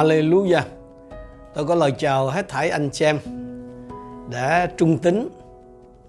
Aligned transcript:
Hallelujah. 0.00 0.62
Tôi 1.54 1.64
có 1.64 1.74
lời 1.74 1.92
chào 1.98 2.28
hết 2.28 2.48
thảy 2.48 2.70
anh 2.70 2.90
chị 2.90 3.04
em 3.04 3.18
để 4.30 4.68
trung 4.76 4.98
tín 4.98 5.28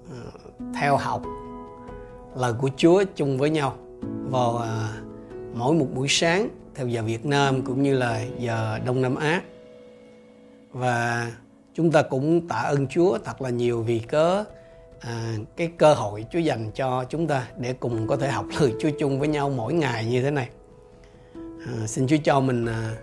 ờ, 0.09 0.49
theo 0.79 0.97
học 0.97 1.21
lời 2.35 2.53
của 2.53 2.69
Chúa 2.77 3.03
chung 3.15 3.37
với 3.37 3.49
nhau 3.49 3.75
vào 4.29 4.57
ờ, 4.57 4.87
mỗi 5.53 5.73
một 5.73 5.87
buổi 5.93 6.07
sáng 6.07 6.49
theo 6.75 6.87
giờ 6.87 7.01
Việt 7.03 7.25
Nam 7.25 7.61
cũng 7.61 7.83
như 7.83 7.97
là 7.97 8.21
giờ 8.39 8.79
Đông 8.85 9.01
Nam 9.01 9.15
Á. 9.15 9.41
Và 10.71 11.31
chúng 11.73 11.91
ta 11.91 12.01
cũng 12.01 12.47
tạ 12.47 12.55
ơn 12.55 12.87
Chúa 12.87 13.17
thật 13.25 13.41
là 13.41 13.49
nhiều 13.49 13.81
vì 13.81 13.99
cớ 13.99 14.37
à, 14.37 14.43
ờ, 15.01 15.11
cái 15.55 15.71
cơ 15.77 15.93
hội 15.93 16.25
Chúa 16.31 16.39
dành 16.39 16.71
cho 16.75 17.05
chúng 17.09 17.27
ta 17.27 17.47
để 17.57 17.73
cùng 17.73 18.07
có 18.07 18.17
thể 18.17 18.31
học 18.31 18.45
lời 18.59 18.73
Chúa 18.81 18.89
chung 18.99 19.19
với 19.19 19.27
nhau 19.27 19.49
mỗi 19.49 19.73
ngày 19.73 20.05
như 20.05 20.21
thế 20.21 20.31
này. 20.31 20.49
À, 21.67 21.87
xin 21.87 22.07
Chúa 22.07 22.17
cho 22.23 22.39
mình 22.39 22.65
à, 22.65 22.95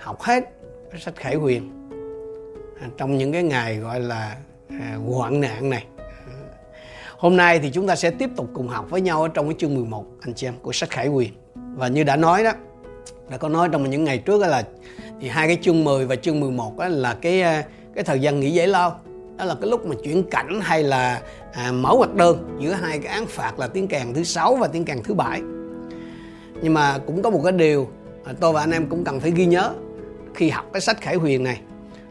học 0.00 0.22
hết 0.22 0.44
cái 0.90 1.00
sách 1.00 1.16
Khải 1.16 1.34
Huyền 1.34 1.70
à, 2.80 2.88
trong 2.96 3.18
những 3.18 3.32
cái 3.32 3.42
ngày 3.42 3.76
gọi 3.76 4.00
là 4.00 4.36
à, 4.68 4.96
hoạn 5.06 5.40
nạn 5.40 5.70
này. 5.70 5.84
À, 5.96 6.34
hôm 7.16 7.36
nay 7.36 7.58
thì 7.58 7.70
chúng 7.70 7.86
ta 7.86 7.96
sẽ 7.96 8.10
tiếp 8.10 8.30
tục 8.36 8.50
cùng 8.52 8.68
học 8.68 8.86
với 8.90 9.00
nhau 9.00 9.22
ở 9.22 9.28
trong 9.28 9.48
cái 9.48 9.54
chương 9.58 9.74
11 9.74 10.04
anh 10.20 10.34
chị 10.34 10.46
em 10.46 10.54
của 10.62 10.72
sách 10.72 10.90
Khải 10.90 11.06
Huyền. 11.06 11.32
Và 11.54 11.88
như 11.88 12.04
đã 12.04 12.16
nói 12.16 12.44
đó, 12.44 12.52
đã 13.30 13.36
có 13.36 13.48
nói 13.48 13.68
trong 13.72 13.90
những 13.90 14.04
ngày 14.04 14.18
trước 14.18 14.40
đó 14.40 14.46
là 14.46 14.62
thì 15.20 15.28
hai 15.28 15.46
cái 15.46 15.58
chương 15.62 15.84
10 15.84 16.06
và 16.06 16.16
chương 16.16 16.40
11 16.40 16.78
đó 16.78 16.88
là 16.88 17.14
cái 17.14 17.42
à, 17.42 17.64
cái 17.94 18.04
thời 18.04 18.20
gian 18.20 18.40
nghỉ 18.40 18.50
giải 18.50 18.66
lao 18.66 19.00
đó 19.36 19.44
là 19.44 19.54
cái 19.54 19.70
lúc 19.70 19.86
mà 19.86 19.94
chuyển 20.04 20.22
cảnh 20.30 20.60
hay 20.62 20.82
là 20.82 21.20
à, 21.52 21.72
mở 21.72 21.94
hoạt 21.94 22.14
đơn 22.14 22.58
giữa 22.60 22.72
hai 22.72 22.98
cái 22.98 23.12
án 23.12 23.26
phạt 23.26 23.58
là 23.58 23.66
tiếng 23.66 23.88
kèn 23.88 24.14
thứ 24.14 24.24
sáu 24.24 24.56
và 24.56 24.66
tiếng 24.66 24.84
kèn 24.84 25.02
thứ 25.04 25.14
bảy 25.14 25.40
nhưng 26.62 26.74
mà 26.74 26.98
cũng 27.06 27.22
có 27.22 27.30
một 27.30 27.40
cái 27.44 27.52
điều 27.52 27.88
mà 28.24 28.32
tôi 28.40 28.52
và 28.52 28.60
anh 28.60 28.70
em 28.70 28.86
cũng 28.86 29.04
cần 29.04 29.20
phải 29.20 29.30
ghi 29.30 29.46
nhớ 29.46 29.72
khi 30.34 30.50
học 30.50 30.64
cái 30.72 30.80
sách 30.80 31.00
khải 31.00 31.14
huyền 31.14 31.44
này. 31.44 31.60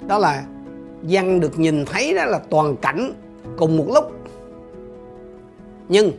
Đó 0.08 0.18
là 0.18 0.44
văn 1.02 1.40
được 1.40 1.60
nhìn 1.60 1.86
thấy 1.86 2.14
đó 2.14 2.26
là 2.26 2.40
toàn 2.50 2.76
cảnh 2.78 3.14
cùng 3.58 3.78
một 3.78 3.86
lúc. 3.94 4.12
Nhưng 5.88 6.12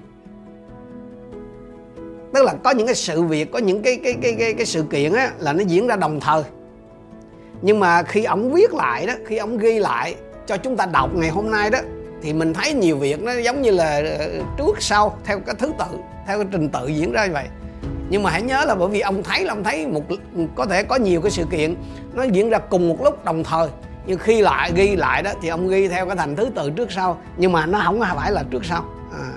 tức 2.35 2.45
là 2.45 2.55
có 2.65 2.71
những 2.71 2.87
cái 2.87 2.95
sự 2.95 3.23
việc 3.23 3.53
có 3.53 3.59
những 3.59 3.83
cái 3.83 4.01
cái 4.05 4.15
cái 4.23 4.37
cái, 4.39 4.55
cái 4.55 4.67
sự 4.67 4.85
kiện 4.91 5.13
á 5.13 5.33
là 5.39 5.53
nó 5.53 5.65
diễn 5.67 5.87
ra 5.87 5.97
đồng 5.97 6.21
thời. 6.21 6.43
Nhưng 7.63 7.81
mà 7.81 8.03
khi 8.03 8.25
ông 8.25 8.53
viết 8.53 8.75
lại 8.75 9.07
đó 9.07 9.13
khi 9.27 9.37
ông 9.37 9.59
ghi 9.59 9.79
lại 9.79 10.15
cho 10.47 10.57
chúng 10.57 10.77
ta 10.77 10.87
đọc 10.87 11.15
ngày 11.15 11.31
hôm 11.31 11.51
nay 11.51 11.71
đó 11.71 11.79
thì 12.23 12.33
mình 12.33 12.55
thấy 12.55 12.75
nhiều 12.75 12.97
việc 12.97 13.23
nó 13.23 13.33
giống 13.33 13.63
như 13.63 13.71
là 13.71 14.03
ờ, 14.19 14.29
trước 14.59 14.83
sau 14.83 15.19
theo 15.25 15.41
cái 15.41 15.55
thứ 15.59 15.73
tự 15.79 15.99
theo 16.27 16.39
cái 16.39 16.47
trình 16.53 16.69
tự 16.69 16.87
diễn 16.87 17.13
ra 17.13 17.27
như 17.27 17.33
vậy 17.33 17.47
nhưng 18.11 18.23
mà 18.23 18.31
hãy 18.31 18.43
nhớ 18.43 18.65
là 18.67 18.75
bởi 18.75 18.89
vì 18.89 19.01
ông 19.01 19.23
thấy 19.23 19.45
là 19.45 19.53
ông 19.53 19.65
thấy 19.65 19.87
một 19.87 20.03
có 20.55 20.67
thể 20.67 20.83
có 20.83 20.97
nhiều 20.97 21.21
cái 21.21 21.31
sự 21.31 21.45
kiện 21.51 21.75
nó 22.13 22.23
diễn 22.23 22.51
ra 22.51 22.59
cùng 22.59 22.89
một 22.89 23.05
lúc 23.05 23.25
đồng 23.25 23.45
thời. 23.45 23.69
Nhưng 24.07 24.19
khi 24.19 24.41
lại 24.41 24.73
ghi 24.75 24.97
lại 24.97 25.23
đó 25.23 25.31
thì 25.43 25.49
ông 25.49 25.69
ghi 25.69 25.89
theo 25.89 26.07
cái 26.07 26.17
thành 26.17 26.37
thứ 26.37 26.51
tự 26.55 26.71
trước 26.71 26.93
sau. 26.93 27.19
Nhưng 27.37 27.53
mà 27.53 27.67
nó 27.67 27.81
không 27.85 28.01
phải 28.17 28.33
là 28.33 28.45
trước 28.51 28.65
sau. 28.65 28.85
À, 29.13 29.33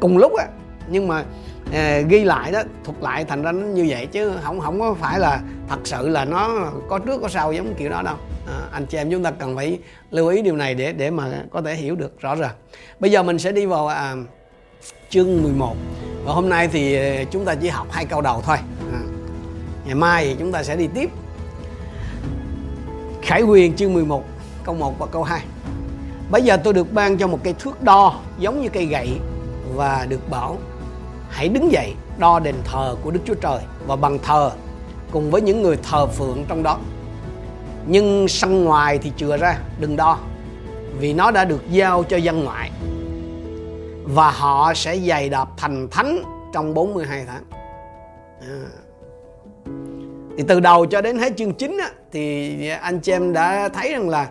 cùng 0.00 0.18
lúc 0.18 0.32
á. 0.36 0.46
Nhưng 0.88 1.08
mà 1.08 1.24
à, 1.72 2.00
ghi 2.08 2.24
lại 2.24 2.52
đó 2.52 2.62
thuật 2.84 2.96
lại 3.00 3.24
thành 3.24 3.42
ra 3.42 3.52
nó 3.52 3.66
như 3.66 3.86
vậy 3.88 4.06
chứ 4.06 4.32
không 4.42 4.60
không 4.60 4.80
có 4.80 4.94
phải 4.94 5.18
là 5.18 5.40
thật 5.68 5.78
sự 5.84 6.08
là 6.08 6.24
nó 6.24 6.70
có 6.88 6.98
trước 6.98 7.20
có 7.22 7.28
sau 7.28 7.52
giống 7.52 7.74
kiểu 7.74 7.90
đó 7.90 8.02
đâu. 8.02 8.16
À, 8.46 8.60
anh 8.72 8.86
chị 8.86 8.98
em 8.98 9.10
chúng 9.10 9.22
ta 9.22 9.30
cần 9.30 9.56
phải 9.56 9.78
lưu 10.10 10.28
ý 10.28 10.42
điều 10.42 10.56
này 10.56 10.74
để 10.74 10.92
để 10.92 11.10
mà 11.10 11.28
có 11.50 11.62
thể 11.62 11.74
hiểu 11.74 11.94
được 11.94 12.20
rõ 12.20 12.34
ràng. 12.34 12.54
Bây 13.00 13.10
giờ 13.10 13.22
mình 13.22 13.38
sẽ 13.38 13.52
đi 13.52 13.66
vào 13.66 13.86
à, 13.86 14.14
chương 15.10 15.42
11 15.42 15.76
và 16.24 16.32
hôm 16.32 16.48
nay 16.48 16.68
thì 16.68 16.94
ờ, 16.94 17.24
chúng 17.30 17.44
ta 17.44 17.54
chỉ 17.54 17.68
học 17.68 17.86
hai 17.90 18.04
câu 18.04 18.20
đầu 18.20 18.42
thôi. 18.46 18.56
À, 18.92 19.00
ngày 19.84 19.94
mai 19.94 20.24
thì 20.24 20.36
chúng 20.38 20.52
ta 20.52 20.62
sẽ 20.62 20.76
đi 20.76 20.88
tiếp. 20.94 21.10
Khải 23.22 23.42
quyền 23.42 23.76
chương 23.76 23.94
11 23.94 24.24
câu 24.64 24.74
1 24.74 24.98
và 24.98 25.06
câu 25.06 25.22
2 25.22 25.40
Bây 26.30 26.42
giờ 26.42 26.56
tôi 26.56 26.74
được 26.74 26.92
ban 26.92 27.18
cho 27.18 27.26
một 27.26 27.38
cây 27.44 27.54
thước 27.58 27.82
đo 27.82 28.20
giống 28.38 28.62
như 28.62 28.68
cây 28.68 28.86
gậy 28.86 29.08
và 29.74 30.06
được 30.08 30.30
bảo 30.30 30.58
hãy 31.30 31.48
đứng 31.48 31.72
dậy 31.72 31.94
đo 32.18 32.38
đền 32.38 32.54
thờ 32.64 32.96
của 33.02 33.10
Đức 33.10 33.20
Chúa 33.24 33.34
Trời 33.34 33.58
và 33.86 33.96
bằng 33.96 34.18
thờ 34.18 34.50
cùng 35.10 35.30
với 35.30 35.40
những 35.42 35.62
người 35.62 35.76
thờ 35.90 36.06
phượng 36.06 36.44
trong 36.48 36.62
đó. 36.62 36.78
Nhưng 37.86 38.28
sân 38.28 38.64
ngoài 38.64 38.98
thì 38.98 39.12
chừa 39.16 39.36
ra, 39.36 39.58
đừng 39.80 39.96
đo 39.96 40.18
vì 40.98 41.12
nó 41.12 41.30
đã 41.30 41.44
được 41.44 41.70
giao 41.70 42.02
cho 42.02 42.16
dân 42.16 42.44
ngoại 42.44 42.70
và 44.04 44.30
họ 44.30 44.74
sẽ 44.74 44.98
dày 44.98 45.28
đạp 45.28 45.48
thành 45.56 45.88
thánh 45.90 46.22
trong 46.52 46.74
42 46.74 47.24
tháng. 47.26 47.42
À. 48.40 48.60
Thì 50.36 50.44
từ 50.48 50.60
đầu 50.60 50.86
cho 50.86 51.00
đến 51.00 51.18
hết 51.18 51.32
chương 51.36 51.54
9 51.54 51.76
á, 51.80 51.90
thì 52.12 52.68
anh 52.68 53.00
chị 53.00 53.12
em 53.12 53.32
đã 53.32 53.68
thấy 53.68 53.92
rằng 53.92 54.08
là 54.08 54.28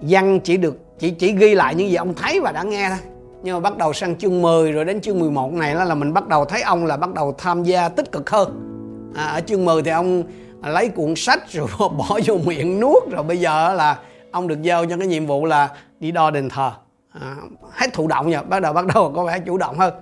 văn 0.00 0.40
chỉ 0.40 0.56
được 0.56 0.78
chỉ 0.98 1.10
chỉ 1.10 1.32
ghi 1.32 1.54
lại 1.54 1.74
những 1.74 1.88
gì 1.88 1.94
ông 1.94 2.14
thấy 2.14 2.40
và 2.40 2.52
đã 2.52 2.62
nghe 2.62 2.88
thôi 2.88 2.98
nhưng 3.42 3.54
mà 3.54 3.60
bắt 3.60 3.76
đầu 3.76 3.92
sang 3.92 4.16
chương 4.16 4.42
10 4.42 4.72
rồi 4.72 4.84
đến 4.84 5.00
chương 5.00 5.18
11 5.18 5.52
này 5.52 5.74
là 5.74 5.94
mình 5.94 6.12
bắt 6.12 6.28
đầu 6.28 6.44
thấy 6.44 6.62
ông 6.62 6.86
là 6.86 6.96
bắt 6.96 7.14
đầu 7.14 7.34
tham 7.38 7.64
gia 7.64 7.88
tích 7.88 8.12
cực 8.12 8.30
hơn 8.30 8.68
à, 9.16 9.24
ở 9.24 9.40
chương 9.40 9.64
10 9.64 9.82
thì 9.82 9.90
ông 9.90 10.22
lấy 10.62 10.88
cuộn 10.88 11.14
sách 11.16 11.52
rồi 11.52 11.66
bỏ 11.78 12.18
vô 12.26 12.38
miệng 12.44 12.80
nuốt 12.80 13.02
rồi 13.10 13.22
bây 13.22 13.40
giờ 13.40 13.74
là 13.74 13.98
ông 14.30 14.48
được 14.48 14.62
giao 14.62 14.86
cho 14.86 14.96
cái 14.96 15.06
nhiệm 15.06 15.26
vụ 15.26 15.44
là 15.44 15.68
đi 16.00 16.10
đo 16.10 16.30
đền 16.30 16.48
thờ 16.48 16.72
à, 17.20 17.36
hết 17.70 17.92
thụ 17.92 18.08
động 18.08 18.30
nha 18.30 18.42
bắt 18.42 18.60
đầu 18.60 18.72
bắt 18.72 18.86
đầu 18.94 19.12
có 19.16 19.24
vẻ 19.24 19.38
chủ 19.46 19.58
động 19.58 19.78
hơn. 19.78 19.94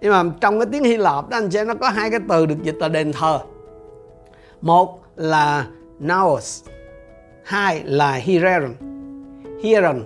Nhưng 0.00 0.12
mà 0.12 0.22
trong 0.40 0.60
cái 0.60 0.66
tiếng 0.72 0.84
Hy 0.84 0.96
Lạp 0.96 1.28
đó 1.28 1.36
anh 1.36 1.48
chị 1.50 1.58
nó 1.66 1.74
có 1.74 1.88
hai 1.88 2.10
cái 2.10 2.20
từ 2.28 2.46
được 2.46 2.62
dịch 2.62 2.76
là 2.76 2.88
đền 2.88 3.12
thờ. 3.12 3.38
Một 4.60 4.98
là 5.16 5.66
naos 5.98 6.64
hai 7.44 7.82
là 7.84 8.12
hieron 8.12 8.74
hieron 9.62 10.02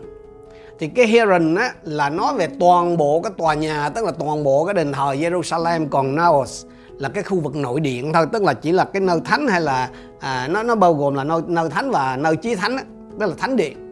thì 0.79 0.89
cái 0.89 1.07
hieron 1.07 1.55
á 1.55 1.73
là 1.83 2.11
nói 2.11 2.35
về 2.35 2.49
toàn 2.61 2.97
bộ 2.97 3.21
cái 3.21 3.33
tòa 3.39 3.55
nhà 3.55 3.89
tức 3.89 4.05
là 4.05 4.13
toàn 4.19 4.45
bộ 4.45 4.65
cái 4.65 4.75
đền 4.75 4.93
thờ 4.93 5.15
Jerusalem 5.19 5.89
còn 5.89 6.17
Naos 6.17 6.67
là 6.99 7.09
cái 7.09 7.23
khu 7.23 7.41
vực 7.41 7.57
nội 7.57 7.81
điện 7.81 8.13
thôi 8.13 8.27
tức 8.33 8.43
là 8.43 8.55
chỉ 8.55 8.73
là 8.73 8.85
cái 8.85 9.01
nơi 9.03 9.21
thánh 9.25 9.49
hay 9.49 9.61
là 9.61 9.91
à, 10.21 10.49
nó 10.51 10.63
nó 10.63 10.75
bao 10.75 10.95
gồm 10.95 11.15
là 11.15 11.25
nơi 11.25 11.41
nơi 11.47 11.71
thánh 11.71 11.91
và 11.91 12.17
nơi 12.17 12.37
chí 12.37 12.55
thánh 12.55 12.77
á, 12.77 12.85
tức 13.21 13.27
là 13.27 13.35
thánh 13.39 13.57
điện 13.57 13.86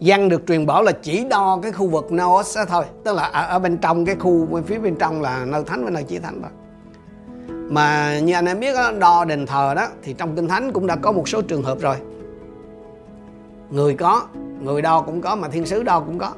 dân 0.00 0.28
được 0.28 0.42
truyền 0.46 0.66
bảo 0.66 0.82
là 0.82 0.92
chỉ 0.92 1.24
đo 1.24 1.58
cái 1.62 1.72
khu 1.72 1.86
vực 1.86 2.12
Naos 2.12 2.58
thôi. 2.68 2.84
Tức 3.04 3.16
là 3.16 3.22
ở, 3.22 3.46
ở 3.46 3.58
bên 3.58 3.78
trong 3.78 4.04
cái 4.04 4.16
khu 4.18 4.46
bên 4.46 4.64
phía 4.64 4.78
bên 4.78 4.96
trong 4.96 5.22
là 5.22 5.44
nơi 5.44 5.64
thánh 5.64 5.84
và 5.84 5.90
nơi 5.90 6.02
chỉ 6.02 6.18
thánh 6.18 6.42
thôi 6.42 6.50
mà 7.70 8.18
như 8.18 8.34
anh 8.34 8.46
em 8.46 8.60
biết 8.60 8.74
đó, 8.74 8.92
đo 8.92 9.24
đền 9.24 9.46
thờ 9.46 9.74
đó 9.76 9.88
thì 10.02 10.12
trong 10.12 10.36
kinh 10.36 10.48
thánh 10.48 10.72
cũng 10.72 10.86
đã 10.86 10.96
có 10.96 11.12
một 11.12 11.28
số 11.28 11.42
trường 11.42 11.62
hợp 11.62 11.80
rồi. 11.80 11.96
Người 13.70 13.94
có 13.94 14.26
người 14.62 14.82
đo 14.82 15.00
cũng 15.00 15.20
có 15.20 15.36
mà 15.36 15.48
thiên 15.48 15.66
sứ 15.66 15.82
đo 15.82 16.00
cũng 16.00 16.18
có. 16.18 16.32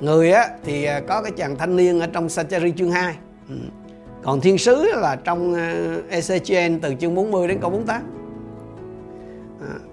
Người 0.00 0.32
á 0.32 0.48
thì 0.64 0.84
à, 0.84 1.00
có 1.08 1.22
cái 1.22 1.32
chàng 1.36 1.56
thanh 1.56 1.76
niên 1.76 2.00
ở 2.00 2.06
trong 2.06 2.28
Sachari 2.28 2.72
chương 2.76 2.90
2 2.90 3.14
ừ. 3.48 3.54
còn 4.22 4.40
thiên 4.40 4.58
sứ 4.58 4.84
là 4.94 5.16
trong 5.16 5.54
à, 5.54 5.74
ECGN 6.08 6.80
từ 6.80 6.94
chương 7.00 7.14
40 7.14 7.48
đến 7.48 7.58
câu 7.60 7.70
48 7.70 8.02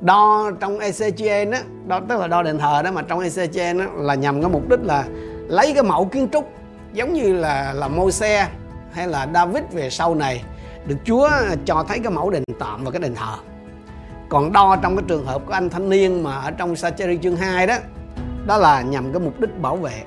đo 0.04 0.52
trong 0.60 0.80
ECGN 0.80 1.52
á 1.52 1.62
đo 1.88 2.00
tức 2.10 2.20
là 2.20 2.28
đo 2.28 2.44
đền 2.44 2.58
thờ 2.58 2.82
đó 2.84 2.92
mà 2.92 3.02
trong 3.02 3.20
ECGN 3.20 3.80
á 3.80 3.88
là 3.96 4.16
nhằm 4.16 4.42
cái 4.42 4.52
mục 4.52 4.70
đích 4.70 4.80
là 4.84 5.06
lấy 5.48 5.74
cái 5.74 5.84
mẫu 5.84 6.06
kiến 6.06 6.28
trúc 6.34 6.50
giống 6.94 7.14
như 7.14 7.34
là 7.34 7.74
là 7.74 7.88
Môi-se 7.88 8.48
hay 8.94 9.08
là 9.08 9.28
David 9.34 9.64
về 9.72 9.90
sau 9.90 10.16
này 10.16 10.44
được 10.86 10.98
Chúa 11.06 11.30
cho 11.66 11.86
thấy 11.88 12.00
cái 12.00 12.12
mẫu 12.12 12.30
đền 12.30 12.44
tạm 12.60 12.84
và 12.84 12.92
cái 12.92 13.02
đền 13.02 13.16
thờ. 13.16 13.36
Còn 14.30 14.52
đo 14.52 14.76
trong 14.76 14.96
cái 14.96 15.04
trường 15.08 15.26
hợp 15.26 15.42
của 15.46 15.54
anh 15.54 15.70
thanh 15.70 15.90
niên 15.90 16.24
mà 16.24 16.36
ở 16.36 16.52
trong 16.52 16.76
Sacheri 16.76 17.18
chương 17.18 17.36
2 17.36 17.68
đó 17.68 17.78
đó 18.48 18.58
là 18.58 18.82
nhằm 18.82 19.14
cái 19.14 19.20
mục 19.20 19.40
đích 19.40 19.62
bảo 19.62 19.76
vệ. 19.76 20.04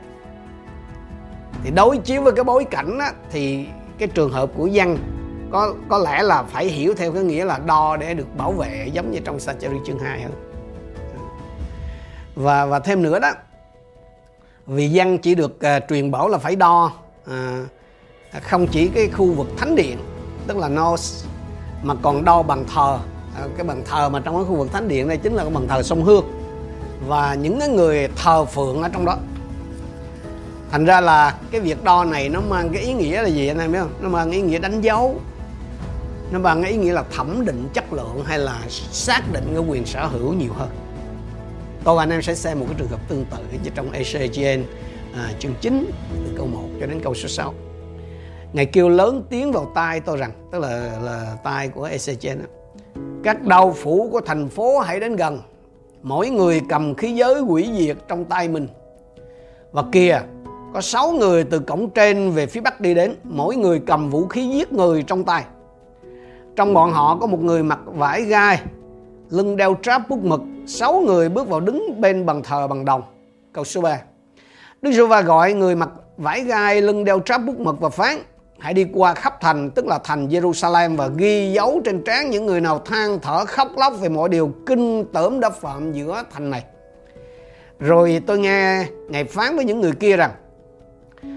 Thì 1.65 1.71
đối 1.71 1.99
chiếu 1.99 2.23
với 2.23 2.33
cái 2.33 2.45
bối 2.45 2.65
cảnh 2.65 2.99
á, 2.99 3.12
thì 3.31 3.67
cái 3.99 4.09
trường 4.09 4.33
hợp 4.33 4.50
của 4.57 4.67
dân 4.67 4.99
có 5.50 5.75
có 5.88 5.99
lẽ 5.99 6.23
là 6.23 6.43
phải 6.43 6.67
hiểu 6.67 6.95
theo 6.97 7.12
cái 7.12 7.23
nghĩa 7.23 7.45
là 7.45 7.59
đo 7.59 7.97
để 7.97 8.15
được 8.15 8.37
bảo 8.37 8.53
vệ 8.53 8.88
giống 8.93 9.11
như 9.11 9.21
trong 9.25 9.41
Sacheri 9.41 9.76
chương 9.87 9.99
2 9.99 10.23
hơn. 10.23 10.33
Và 12.35 12.67
và 12.67 12.79
thêm 12.79 13.03
nữa 13.03 13.19
đó 13.19 13.31
vì 14.67 14.88
dân 14.91 15.19
chỉ 15.19 15.35
được 15.35 15.57
uh, 15.57 15.88
truyền 15.88 16.11
bảo 16.11 16.29
là 16.29 16.38
phải 16.38 16.57
đo 16.57 16.93
uh, 17.31 17.33
không 18.43 18.67
chỉ 18.67 18.88
cái 18.88 19.09
khu 19.09 19.33
vực 19.33 19.47
thánh 19.57 19.76
điện 19.76 19.99
tức 20.47 20.57
là 20.57 20.69
nos 20.69 21.25
mà 21.83 21.95
còn 22.03 22.25
đo 22.25 22.43
bằng 22.43 22.65
thờ. 22.75 22.99
Uh, 23.45 23.50
cái 23.57 23.67
bàn 23.67 23.83
thờ 23.87 24.09
mà 24.09 24.21
trong 24.21 24.35
cái 24.35 24.45
khu 24.45 24.57
vực 24.57 24.73
thánh 24.73 24.88
điện 24.88 25.09
đây 25.09 25.17
chính 25.17 25.35
là 25.35 25.43
cái 25.43 25.53
bàn 25.53 25.69
thờ 25.69 25.83
sông 25.83 26.05
Hương. 26.05 26.25
Và 27.07 27.35
những 27.35 27.61
cái 27.61 27.69
người 27.69 28.09
thờ 28.17 28.45
phượng 28.45 28.83
ở 28.83 28.88
trong 28.88 29.05
đó. 29.05 29.17
Thành 30.71 30.85
ra 30.85 31.00
là 31.00 31.37
cái 31.50 31.61
việc 31.61 31.85
đo 31.85 32.05
này 32.05 32.29
nó 32.29 32.41
mang 32.41 32.69
cái 32.73 32.83
ý 32.83 32.93
nghĩa 32.93 33.23
là 33.23 33.29
gì 33.29 33.49
anh 33.49 33.59
em 33.59 33.73
biết 33.73 33.79
không? 33.79 33.93
Nó 34.00 34.09
mang 34.09 34.31
ý 34.31 34.41
nghĩa 34.41 34.59
đánh 34.59 34.81
dấu 34.81 35.21
nó 36.30 36.38
mang 36.38 36.62
ý 36.62 36.76
nghĩa 36.76 36.92
là 36.92 37.02
thẩm 37.02 37.45
định 37.47 37.68
chất 37.75 37.92
lượng 37.92 38.23
hay 38.25 38.38
là 38.38 38.61
xác 38.90 39.23
định 39.33 39.45
cái 39.54 39.64
quyền 39.68 39.87
sở 39.87 40.06
hữu 40.06 40.33
nhiều 40.33 40.52
hơn. 40.52 40.68
Tôi 41.85 41.97
và 41.97 42.02
anh 42.02 42.11
em 42.11 42.23
sẽ 42.23 42.35
xem 42.35 42.61
một 42.61 42.66
cái 42.68 42.75
trường 42.78 42.88
hợp 42.88 43.09
tương 43.09 43.25
tự 43.25 43.38
như 43.64 43.71
trong 43.75 43.90
ECGN 43.92 44.64
à, 45.14 45.33
chương 45.38 45.54
9 45.61 45.90
từ 46.11 46.35
câu 46.37 46.47
1 46.47 46.68
cho 46.80 46.87
đến 46.87 47.00
câu 47.04 47.14
số 47.14 47.28
6 47.28 47.54
Ngài 48.52 48.66
kêu 48.66 48.88
lớn 48.88 49.23
tiếng 49.30 49.52
vào 49.52 49.73
tai 49.75 50.00
tôi 50.00 50.16
rằng 50.16 50.33
tức 50.52 50.59
là 50.59 50.99
là 51.02 51.37
tai 51.45 51.68
của 51.68 51.85
ECGN 51.85 52.38
đó 52.38 52.47
các 53.26 53.42
đau 53.42 53.73
phủ 53.73 54.09
của 54.12 54.21
thành 54.21 54.49
phố 54.49 54.78
hãy 54.78 55.00
đến 55.00 55.16
gần. 55.16 55.40
Mỗi 56.02 56.30
người 56.30 56.62
cầm 56.68 56.95
khí 56.95 57.14
giới 57.14 57.40
quỷ 57.40 57.71
diệt 57.78 57.97
trong 58.09 58.25
tay 58.25 58.49
mình. 58.49 58.68
Và 59.73 59.83
kìa 59.92 60.21
có 60.75 60.80
sáu 60.80 61.12
người 61.12 61.45
từ 61.45 61.59
cổng 61.59 61.90
trên 61.90 62.30
về 62.30 62.47
phía 62.47 62.61
bắc 62.61 62.80
đi 62.80 62.95
đến 62.95 63.14
mỗi 63.25 63.56
người 63.56 63.80
cầm 63.87 64.11
vũ 64.11 64.26
khí 64.26 64.49
giết 64.49 64.73
người 64.73 65.02
trong 65.02 65.25
tay 65.25 65.45
trong 66.57 66.75
bọn 66.75 66.93
họ 66.93 67.17
có 67.21 67.27
một 67.27 67.41
người 67.41 67.63
mặc 67.63 67.79
vải 67.85 68.23
gai, 68.23 68.61
lưng 69.31 69.57
đeo 69.57 69.77
tráp 69.83 70.09
bút 70.09 70.25
mực, 70.25 70.41
sáu 70.67 71.01
người 71.07 71.29
bước 71.29 71.49
vào 71.49 71.61
đứng 71.61 72.01
bên 72.01 72.27
bàn 72.27 72.43
thờ 72.43 72.67
bằng 72.67 72.85
đồng. 72.85 73.03
Câu 73.53 73.65
số 73.65 73.81
3 73.81 74.01
Đức 74.83 74.93
giê 74.93 75.07
va 75.07 75.23
gọi 75.23 75.53
người 75.53 75.75
mặc 75.75 75.89
vải 76.17 76.41
gai, 76.41 76.83
lưng 76.83 77.05
đeo 77.05 77.21
tráp 77.21 77.45
bút 77.45 77.59
mực 77.59 77.81
và 77.81 77.89
phán, 77.89 78.19
hãy 78.59 78.75
đi 78.75 78.87
qua 78.93 79.15
khắp 79.15 79.41
thành, 79.41 79.71
tức 79.71 79.87
là 79.87 79.99
thành 80.05 80.29
Jerusalem 80.29 80.97
và 80.97 81.09
ghi 81.17 81.53
dấu 81.53 81.81
trên 81.85 82.05
trán 82.05 82.31
những 82.31 82.47
người 82.47 82.61
nào 82.61 82.79
than 82.79 83.19
thở 83.23 83.45
khóc 83.45 83.69
lóc 83.77 83.93
về 84.01 84.09
mọi 84.09 84.29
điều 84.29 84.53
kinh 84.67 85.05
tởm 85.13 85.41
đã 85.41 85.51
phạm 85.51 85.93
giữa 85.93 86.23
thành 86.35 86.51
này. 86.51 86.65
Rồi 87.79 88.23
tôi 88.27 88.39
nghe 88.39 88.87
ngài 89.09 89.25
phán 89.25 89.57
với 89.57 89.65
những 89.65 89.81
người 89.81 89.93
kia 89.93 90.17
rằng, 90.17 90.31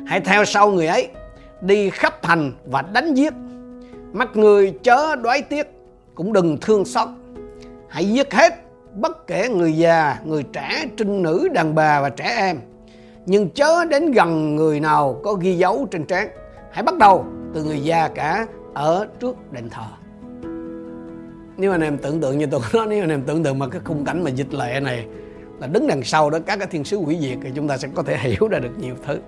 hãy 0.08 0.20
theo 0.20 0.46
sau 0.46 0.72
người 0.72 0.88
ấy, 0.88 1.08
đi 1.62 1.90
khắp 1.90 2.22
thành 2.22 2.54
và 2.66 2.82
đánh 2.82 3.14
giết 3.14 3.34
mắt 4.13 4.36
người 4.36 4.74
chớ 4.84 5.16
đoái 5.16 5.42
tiếc, 5.42 5.68
cũng 6.16 6.34
đừng 6.34 6.58
thương 6.62 6.86
xót. 6.86 7.08
Hãy 7.88 8.06
giết 8.06 8.34
hết 8.34 8.54
bất 8.96 9.28
kể 9.28 9.50
người 9.50 9.78
già, 9.78 10.18
người 10.25 10.44
trẻ, 10.44 10.86
trinh 10.98 11.24
nữ, 11.24 11.48
đàn 11.54 11.75
bà 11.75 12.01
và 12.01 12.10
trẻ 12.10 12.34
em. 12.38 12.60
Nhưng 13.25 13.50
chớ 13.50 13.86
đến 13.86 14.12
gần 14.12 14.56
người 14.56 14.80
nào 14.80 15.22
có 15.24 15.34
ghi 15.34 15.58
dấu 15.58 15.88
trên 15.92 16.06
trán. 16.06 16.28
Hãy 16.72 16.84
bắt 16.84 16.98
đầu 16.98 17.25
từ 17.54 17.63
người 17.63 17.80
già 17.80 18.08
cả 18.08 18.48
ở 18.74 19.08
trước 19.20 19.36
đền 19.51 19.70
thờ. 19.70 19.88
Nếu 21.58 21.72
anh 21.72 21.82
em 21.82 21.98
tưởng 21.98 22.22
tượng 22.22 22.38
như 22.38 22.46
tôi 22.46 22.62
nói 22.74 22.88
nếu 22.89 23.04
anh 23.04 23.10
em 23.10 23.22
tưởng 23.22 23.44
tượng 23.44 23.60
mà 23.60 23.68
cái 23.68 23.82
khung 23.86 24.06
cảnh 24.06 24.24
mà 24.24 24.30
dịch 24.30 24.54
lệ 24.54 24.80
này 24.80 25.06
là 25.60 25.68
đứng 25.68 25.88
đằng 25.88 26.04
sau 26.04 26.30
đó 26.30 26.39
các 26.46 26.60
cái 26.60 26.68
thiên 26.68 26.84
sứ 26.84 26.98
hủy 26.98 27.18
diệt 27.22 27.38
thì 27.44 27.50
chúng 27.56 27.68
ta 27.68 27.78
sẽ 27.78 27.88
có 27.96 28.04
thể 28.04 28.18
hiểu 28.18 28.48
ra 28.48 28.60
được 28.60 28.80
nhiều 28.80 28.96
thứ 29.06 29.20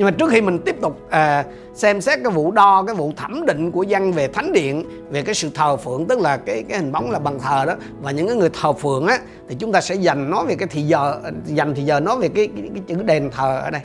nhưng 0.00 0.04
mà 0.04 0.10
trước 0.10 0.30
khi 0.30 0.40
mình 0.40 0.58
tiếp 0.58 0.76
tục 0.80 1.00
à, 1.10 1.44
xem 1.74 2.00
xét 2.00 2.18
cái 2.24 2.32
vụ 2.32 2.50
đo 2.50 2.82
cái 2.82 2.94
vụ 2.94 3.12
thẩm 3.16 3.46
định 3.46 3.70
của 3.70 3.82
dân 3.82 4.12
về 4.12 4.28
thánh 4.28 4.52
điện 4.52 4.84
về 5.10 5.22
cái 5.22 5.34
sự 5.34 5.50
thờ 5.54 5.76
phượng 5.76 6.06
tức 6.06 6.18
là 6.18 6.36
cái 6.36 6.64
cái 6.68 6.78
hình 6.78 6.92
bóng 6.92 7.10
là 7.10 7.18
bằng 7.18 7.38
thờ 7.38 7.64
đó 7.66 7.74
và 8.02 8.10
những 8.10 8.26
cái 8.26 8.36
người 8.36 8.50
thờ 8.60 8.72
phượng 8.72 9.06
á 9.06 9.18
thì 9.48 9.56
chúng 9.58 9.72
ta 9.72 9.80
sẽ 9.80 9.94
dành 9.94 10.30
nói 10.30 10.46
về 10.46 10.54
cái 10.54 10.68
thì 10.70 10.82
giờ 10.82 11.20
dành 11.44 11.74
thì 11.74 11.82
giờ 11.82 12.00
nói 12.00 12.16
về 12.16 12.28
cái, 12.28 12.48
cái, 12.56 12.70
cái 12.74 12.82
chữ 12.86 13.02
đền 13.02 13.30
thờ 13.30 13.60
ở 13.64 13.70
đây. 13.70 13.80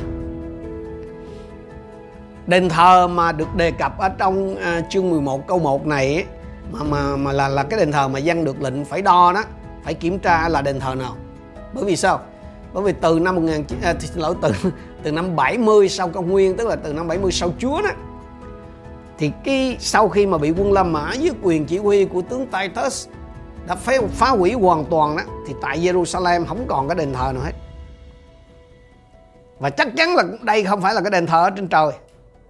Đền 2.48 2.70
thờ 2.70 3.08
mà 3.08 3.32
được 3.32 3.56
đề 3.56 3.72
cập 3.72 3.98
ở 4.00 4.10
trong 4.10 4.56
à, 4.56 4.82
chương 4.90 5.10
11 5.10 5.48
câu 5.48 5.60
1 5.60 5.88
này 5.88 6.16
ấy, 6.16 6.26
mà 6.72 6.80
mà 6.84 7.16
mà 7.16 7.32
là 7.32 7.48
là 7.48 7.64
cái 7.64 7.80
đền 7.80 7.92
thờ 7.92 8.08
mà 8.08 8.20
dân 8.20 8.46
được 8.46 8.62
lệnh 8.62 8.86
phải 8.86 9.02
đo 9.02 9.32
đó 9.34 9.44
phải 9.84 9.94
kiểm 9.94 10.20
tra 10.20 10.50
là 10.50 10.62
đền 10.62 10.80
thờ 10.80 10.96
nào. 10.96 11.16
Bởi 11.74 11.84
vì 11.84 11.96
sao? 11.96 12.20
Bởi 12.74 12.84
vì 12.84 12.94
từ 13.02 13.20
năm 13.20 13.36
19 13.36 13.80
à, 13.84 13.94
xin 14.00 14.22
lỗi 14.22 14.36
từ 14.42 14.52
từ 15.06 15.12
năm 15.12 15.36
70 15.36 15.90
sau 15.90 16.10
công 16.10 16.32
nguyên 16.32 16.58
tức 16.58 16.68
là 16.68 16.76
từ 16.76 16.94
năm 16.94 17.08
70 17.08 17.32
sau 17.32 17.54
Chúa 17.60 17.82
đó 17.82 17.90
thì 19.18 19.32
cái 19.44 19.78
sau 19.80 20.10
khi 20.10 20.26
mà 20.26 20.38
bị 20.38 20.52
quân 20.52 20.72
La 20.72 20.84
Mã 20.84 21.14
dưới 21.14 21.32
quyền 21.42 21.66
chỉ 21.66 21.78
huy 21.78 22.06
của 22.06 22.22
tướng 22.22 22.48
Titus 22.48 23.08
đã 23.68 23.76
phá, 23.76 23.94
phá 24.12 24.30
hủy 24.30 24.54
hoàn 24.54 24.86
toàn 24.86 25.18
đó 25.18 25.24
thì 25.48 25.54
tại 25.62 25.80
Jerusalem 25.80 26.46
không 26.46 26.66
còn 26.68 26.88
cái 26.88 26.96
đền 26.96 27.14
thờ 27.14 27.32
nào 27.34 27.44
hết. 27.44 27.52
Và 29.60 29.70
chắc 29.70 29.88
chắn 29.98 30.16
là 30.16 30.24
đây 30.42 30.64
không 30.64 30.82
phải 30.82 30.94
là 30.94 31.02
cái 31.02 31.12
đền 31.12 31.26
thờ 31.26 31.44
ở 31.44 31.50
trên 31.50 31.68
trời. 31.68 31.92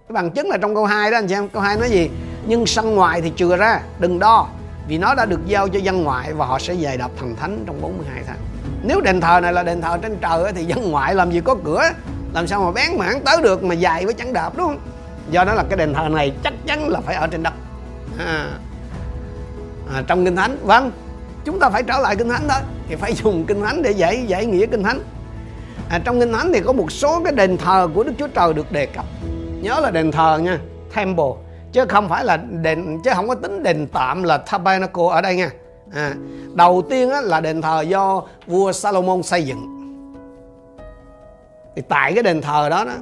Cái 0.08 0.14
bằng 0.14 0.30
chứng 0.30 0.48
là 0.48 0.58
trong 0.58 0.74
câu 0.74 0.84
2 0.84 1.10
đó 1.10 1.18
anh 1.18 1.26
chị 1.26 1.34
em 1.34 1.48
câu 1.48 1.62
2 1.62 1.76
nói 1.76 1.90
gì? 1.90 2.10
Nhưng 2.46 2.66
sân 2.66 2.94
ngoài 2.94 3.20
thì 3.20 3.32
chừa 3.36 3.56
ra 3.56 3.80
đừng 3.98 4.18
đo 4.18 4.48
vì 4.88 4.98
nó 4.98 5.14
đã 5.14 5.24
được 5.24 5.40
giao 5.46 5.68
cho 5.68 5.78
dân 5.78 6.04
ngoại 6.04 6.32
và 6.32 6.46
họ 6.46 6.58
sẽ 6.58 6.76
dày 6.76 6.96
đạp 6.96 7.10
thần 7.18 7.36
thánh 7.36 7.64
trong 7.66 7.80
42 7.80 8.22
tháng. 8.26 8.38
Nếu 8.82 9.00
đền 9.00 9.20
thờ 9.20 9.40
này 9.40 9.52
là 9.52 9.62
đền 9.62 9.80
thờ 9.80 9.98
trên 10.02 10.16
trời 10.20 10.52
thì 10.52 10.64
dân 10.64 10.90
ngoại 10.90 11.14
làm 11.14 11.30
gì 11.30 11.40
có 11.40 11.56
cửa? 11.64 11.90
Làm 12.36 12.46
sao 12.46 12.64
mà 12.64 12.70
bén 12.70 12.98
mảng 12.98 13.20
tới 13.20 13.42
được 13.42 13.64
mà 13.64 13.74
dài 13.74 14.04
với 14.04 14.14
chẳng 14.14 14.32
đạp 14.32 14.56
đúng 14.56 14.66
không? 14.66 14.78
Do 15.30 15.44
đó 15.44 15.54
là 15.54 15.64
cái 15.68 15.76
đền 15.76 15.94
thờ 15.94 16.08
này 16.08 16.32
chắc 16.44 16.52
chắn 16.66 16.88
là 16.88 17.00
phải 17.00 17.14
ở 17.14 17.26
trên 17.26 17.42
đất. 17.42 17.52
À, 18.18 18.48
à, 19.94 20.02
trong 20.06 20.24
kinh 20.24 20.36
thánh 20.36 20.58
vâng. 20.62 20.90
Chúng 21.44 21.58
ta 21.60 21.70
phải 21.70 21.82
trở 21.82 21.98
lại 21.98 22.16
kinh 22.16 22.28
thánh 22.28 22.42
thôi 22.48 22.60
thì 22.88 22.94
phải 22.94 23.12
dùng 23.12 23.44
kinh 23.46 23.62
thánh 23.62 23.82
để 23.82 23.90
giải 23.90 24.24
giải 24.26 24.46
nghĩa 24.46 24.66
kinh 24.66 24.82
thánh. 24.82 25.00
À, 25.90 26.00
trong 26.04 26.20
kinh 26.20 26.32
thánh 26.32 26.52
thì 26.52 26.60
có 26.60 26.72
một 26.72 26.92
số 26.92 27.20
cái 27.24 27.32
đền 27.32 27.56
thờ 27.56 27.88
của 27.94 28.04
đức 28.04 28.12
chúa 28.18 28.28
trời 28.28 28.54
được 28.54 28.72
đề 28.72 28.86
cập. 28.86 29.04
Nhớ 29.62 29.80
là 29.80 29.90
đền 29.90 30.12
thờ 30.12 30.40
nha 30.42 30.58
temple. 30.94 31.24
Chứ 31.72 31.84
không 31.88 32.08
phải 32.08 32.24
là 32.24 32.36
đền 32.36 33.00
chứ 33.04 33.10
không 33.14 33.28
có 33.28 33.34
tính 33.34 33.62
đền 33.62 33.86
tạm 33.92 34.22
là 34.22 34.38
tabernacle 34.38 35.04
ở 35.10 35.20
đây 35.20 35.36
nha. 35.36 35.50
À, 35.94 36.14
đầu 36.54 36.82
tiên 36.90 37.10
á, 37.10 37.20
là 37.20 37.40
đền 37.40 37.62
thờ 37.62 37.80
do 37.80 38.22
vua 38.46 38.72
Salomon 38.72 39.22
xây 39.22 39.42
dựng 39.42 39.75
thì 41.76 41.82
tại 41.88 42.14
cái 42.14 42.22
đền 42.22 42.40
thờ 42.40 42.68
đó 42.68 42.84
đó, 42.84 42.94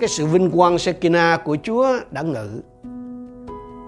cái 0.00 0.08
sự 0.08 0.26
vinh 0.26 0.50
quang 0.50 0.78
Sekina 0.78 1.36
của 1.44 1.56
Chúa 1.62 1.88
đã 2.10 2.22
ngự 2.22 2.60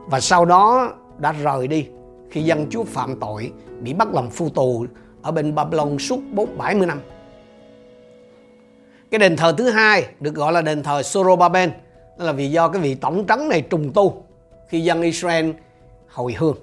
và 0.06 0.20
sau 0.20 0.44
đó 0.44 0.92
đã 1.18 1.32
rời 1.32 1.68
đi 1.68 1.86
khi 2.30 2.42
dân 2.42 2.66
Chúa 2.70 2.84
phạm 2.84 3.20
tội, 3.20 3.52
bị 3.80 3.92
bắt 3.92 4.14
làm 4.14 4.30
phu 4.30 4.48
tù 4.48 4.86
ở 5.22 5.30
bên 5.30 5.54
Babylon 5.54 5.98
suốt 5.98 6.20
4 6.32 6.58
70 6.58 6.86
năm. 6.86 7.00
Cái 9.10 9.18
đền 9.18 9.36
thờ 9.36 9.54
thứ 9.58 9.70
hai 9.70 10.06
được 10.20 10.34
gọi 10.34 10.52
là 10.52 10.62
đền 10.62 10.82
thờ 10.82 11.02
Sorobaben 11.02 11.70
đó 12.18 12.24
là 12.24 12.32
vì 12.32 12.50
do 12.50 12.68
cái 12.68 12.82
vị 12.82 12.94
tổng 12.94 13.24
trấn 13.28 13.48
này 13.48 13.62
trùng 13.62 13.92
tu 13.92 14.24
khi 14.68 14.80
dân 14.80 15.02
Israel 15.02 15.50
hồi 16.08 16.34
hương. 16.38 16.56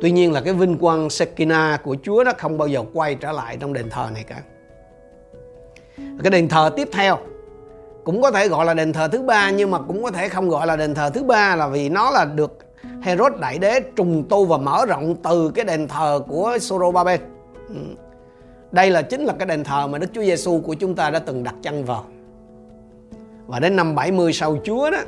Tuy 0.00 0.10
nhiên 0.10 0.32
là 0.32 0.40
cái 0.40 0.54
vinh 0.54 0.78
quang 0.78 1.10
Shekinah 1.10 1.82
của 1.82 1.96
Chúa 2.02 2.22
nó 2.24 2.32
không 2.38 2.58
bao 2.58 2.68
giờ 2.68 2.84
quay 2.92 3.14
trở 3.14 3.32
lại 3.32 3.56
trong 3.60 3.72
đền 3.72 3.90
thờ 3.90 4.10
này 4.14 4.24
cả. 4.24 4.42
Cái 6.22 6.30
đền 6.30 6.48
thờ 6.48 6.70
tiếp 6.76 6.88
theo 6.92 7.18
cũng 8.04 8.22
có 8.22 8.30
thể 8.30 8.48
gọi 8.48 8.66
là 8.66 8.74
đền 8.74 8.92
thờ 8.92 9.08
thứ 9.08 9.22
ba, 9.22 9.50
nhưng 9.50 9.70
mà 9.70 9.78
cũng 9.78 10.02
có 10.02 10.10
thể 10.10 10.28
không 10.28 10.48
gọi 10.48 10.66
là 10.66 10.76
đền 10.76 10.94
thờ 10.94 11.10
thứ 11.14 11.22
ba 11.22 11.56
là 11.56 11.68
vì 11.68 11.88
nó 11.88 12.10
là 12.10 12.24
được 12.24 12.58
Herod 13.02 13.32
đại 13.40 13.58
đế 13.58 13.80
trùng 13.96 14.24
tu 14.28 14.44
và 14.44 14.58
mở 14.58 14.86
rộng 14.86 15.16
từ 15.22 15.50
cái 15.54 15.64
đền 15.64 15.88
thờ 15.88 16.20
của 16.28 16.58
Sorobabel. 16.60 17.20
Ừ. 17.68 17.74
Đây 18.72 18.90
là 18.90 19.02
chính 19.02 19.24
là 19.24 19.34
cái 19.38 19.46
đền 19.46 19.64
thờ 19.64 19.86
mà 19.86 19.98
Đức 19.98 20.06
Chúa 20.14 20.22
Giêsu 20.22 20.60
của 20.60 20.74
chúng 20.74 20.94
ta 20.94 21.10
đã 21.10 21.18
từng 21.18 21.44
đặt 21.44 21.54
chân 21.62 21.84
vào. 21.84 22.04
Và 23.46 23.60
đến 23.60 23.76
năm 23.76 23.94
70 23.94 24.32
sau 24.32 24.58
Chúa 24.64 24.90
đó, 24.90 24.98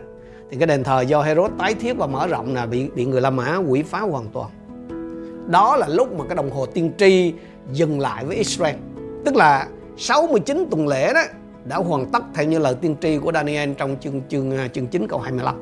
thì 0.51 0.57
cái 0.57 0.67
đền 0.67 0.85
thờ 0.85 1.01
do 1.01 1.23
Herod 1.23 1.51
tái 1.59 1.75
thiết 1.75 1.97
và 1.97 2.07
mở 2.07 2.27
rộng 2.27 2.55
là 2.55 2.67
bị 2.67 2.89
bị 2.95 3.05
người 3.05 3.21
La 3.21 3.31
Mã 3.31 3.57
quỷ 3.57 3.83
phá 3.83 4.01
hoàn 4.01 4.27
toàn. 4.33 4.51
Đó 5.47 5.77
là 5.77 5.89
lúc 5.89 6.19
mà 6.19 6.25
cái 6.29 6.37
đồng 6.37 6.51
hồ 6.51 6.67
tiên 6.67 6.93
tri 6.99 7.33
dừng 7.73 8.01
lại 8.01 8.25
với 8.25 8.37
Israel. 8.37 8.75
Tức 9.25 9.37
là 9.37 9.67
69 9.97 10.67
tuần 10.71 10.89
lễ 10.89 11.13
đó 11.15 11.21
đã 11.65 11.77
hoàn 11.77 12.11
tất 12.11 12.23
theo 12.35 12.47
như 12.47 12.59
lời 12.59 12.75
tiên 12.81 12.97
tri 13.01 13.19
của 13.19 13.33
Daniel 13.33 13.73
trong 13.73 13.97
chương 14.01 14.23
chương 14.29 14.59
à, 14.59 14.69
chương 14.69 14.87
9 14.87 15.09
câu 15.09 15.19
25. 15.19 15.55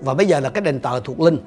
Và 0.00 0.14
bây 0.14 0.26
giờ 0.26 0.40
là 0.40 0.50
cái 0.50 0.60
đền 0.60 0.80
thờ 0.80 1.00
thuộc 1.04 1.20
linh, 1.20 1.38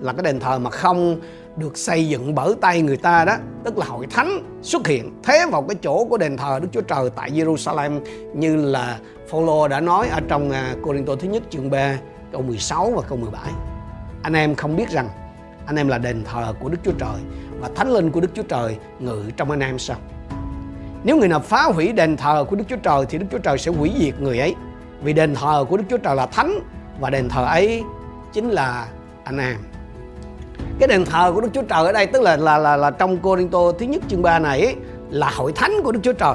là 0.00 0.12
cái 0.12 0.22
đền 0.22 0.40
thờ 0.40 0.58
mà 0.58 0.70
không 0.70 1.20
được 1.56 1.78
xây 1.78 2.08
dựng 2.08 2.34
bởi 2.34 2.54
tay 2.60 2.82
người 2.82 2.96
ta 2.96 3.24
đó, 3.24 3.36
tức 3.64 3.78
là 3.78 3.86
hội 3.86 4.06
thánh 4.10 4.60
xuất 4.62 4.86
hiện 4.86 5.12
thế 5.22 5.46
vào 5.52 5.62
cái 5.62 5.76
chỗ 5.82 6.04
của 6.04 6.18
đền 6.18 6.36
thờ 6.36 6.58
Đức 6.62 6.68
Chúa 6.72 6.80
Trời 6.80 7.10
tại 7.16 7.30
Jerusalem 7.30 8.00
như 8.34 8.56
là 8.56 8.98
Phaolô 9.28 9.68
đã 9.68 9.80
nói 9.80 10.08
ở 10.08 10.20
trong 10.28 10.50
à, 10.50 10.74
Cô-rin-tô 10.82 11.16
thứ 11.16 11.28
nhất 11.28 11.42
chương 11.50 11.70
3 11.70 11.98
câu 12.32 12.42
16 12.42 12.90
và 12.90 13.02
câu 13.08 13.18
17 13.18 13.52
anh 14.22 14.32
em 14.32 14.54
không 14.54 14.76
biết 14.76 14.88
rằng 14.88 15.08
anh 15.66 15.76
em 15.76 15.88
là 15.88 15.98
đền 15.98 16.24
thờ 16.24 16.54
của 16.60 16.68
Đức 16.68 16.78
Chúa 16.84 16.92
Trời 16.98 17.20
và 17.60 17.68
thánh 17.74 17.92
linh 17.92 18.10
của 18.10 18.20
Đức 18.20 18.30
Chúa 18.34 18.42
Trời 18.42 18.76
ngự 18.98 19.24
trong 19.36 19.50
anh 19.50 19.60
em 19.60 19.78
sao 19.78 19.96
nếu 21.06 21.16
người 21.16 21.28
nào 21.28 21.40
phá 21.40 21.62
hủy 21.62 21.92
đền 21.92 22.16
thờ 22.16 22.44
của 22.50 22.56
Đức 22.56 22.64
Chúa 22.68 22.76
Trời 22.76 23.04
thì 23.08 23.18
Đức 23.18 23.26
Chúa 23.32 23.38
Trời 23.38 23.58
sẽ 23.58 23.70
hủy 23.70 23.92
diệt 23.98 24.20
người 24.20 24.38
ấy. 24.38 24.54
Vì 25.02 25.12
đền 25.12 25.34
thờ 25.34 25.64
của 25.68 25.76
Đức 25.76 25.84
Chúa 25.90 25.96
Trời 25.96 26.16
là 26.16 26.26
thánh 26.26 26.60
và 27.00 27.10
đền 27.10 27.28
thờ 27.28 27.44
ấy 27.44 27.82
chính 28.32 28.50
là 28.50 28.86
anh 29.24 29.38
em. 29.38 29.56
Cái 30.78 30.88
đền 30.88 31.04
thờ 31.04 31.32
của 31.34 31.40
Đức 31.40 31.48
Chúa 31.54 31.62
Trời 31.62 31.86
ở 31.86 31.92
đây 31.92 32.06
tức 32.06 32.22
là 32.22 32.36
là 32.36 32.58
là, 32.58 32.76
là 32.76 32.90
trong 32.90 33.18
Cô-rin-tô 33.18 33.72
thứ 33.78 33.86
nhất 33.86 34.02
chương 34.08 34.22
3 34.22 34.38
này 34.38 34.60
ấy, 34.60 34.74
là 35.10 35.30
hội 35.30 35.52
thánh 35.52 35.72
của 35.84 35.92
Đức 35.92 36.00
Chúa 36.02 36.12
Trời. 36.12 36.34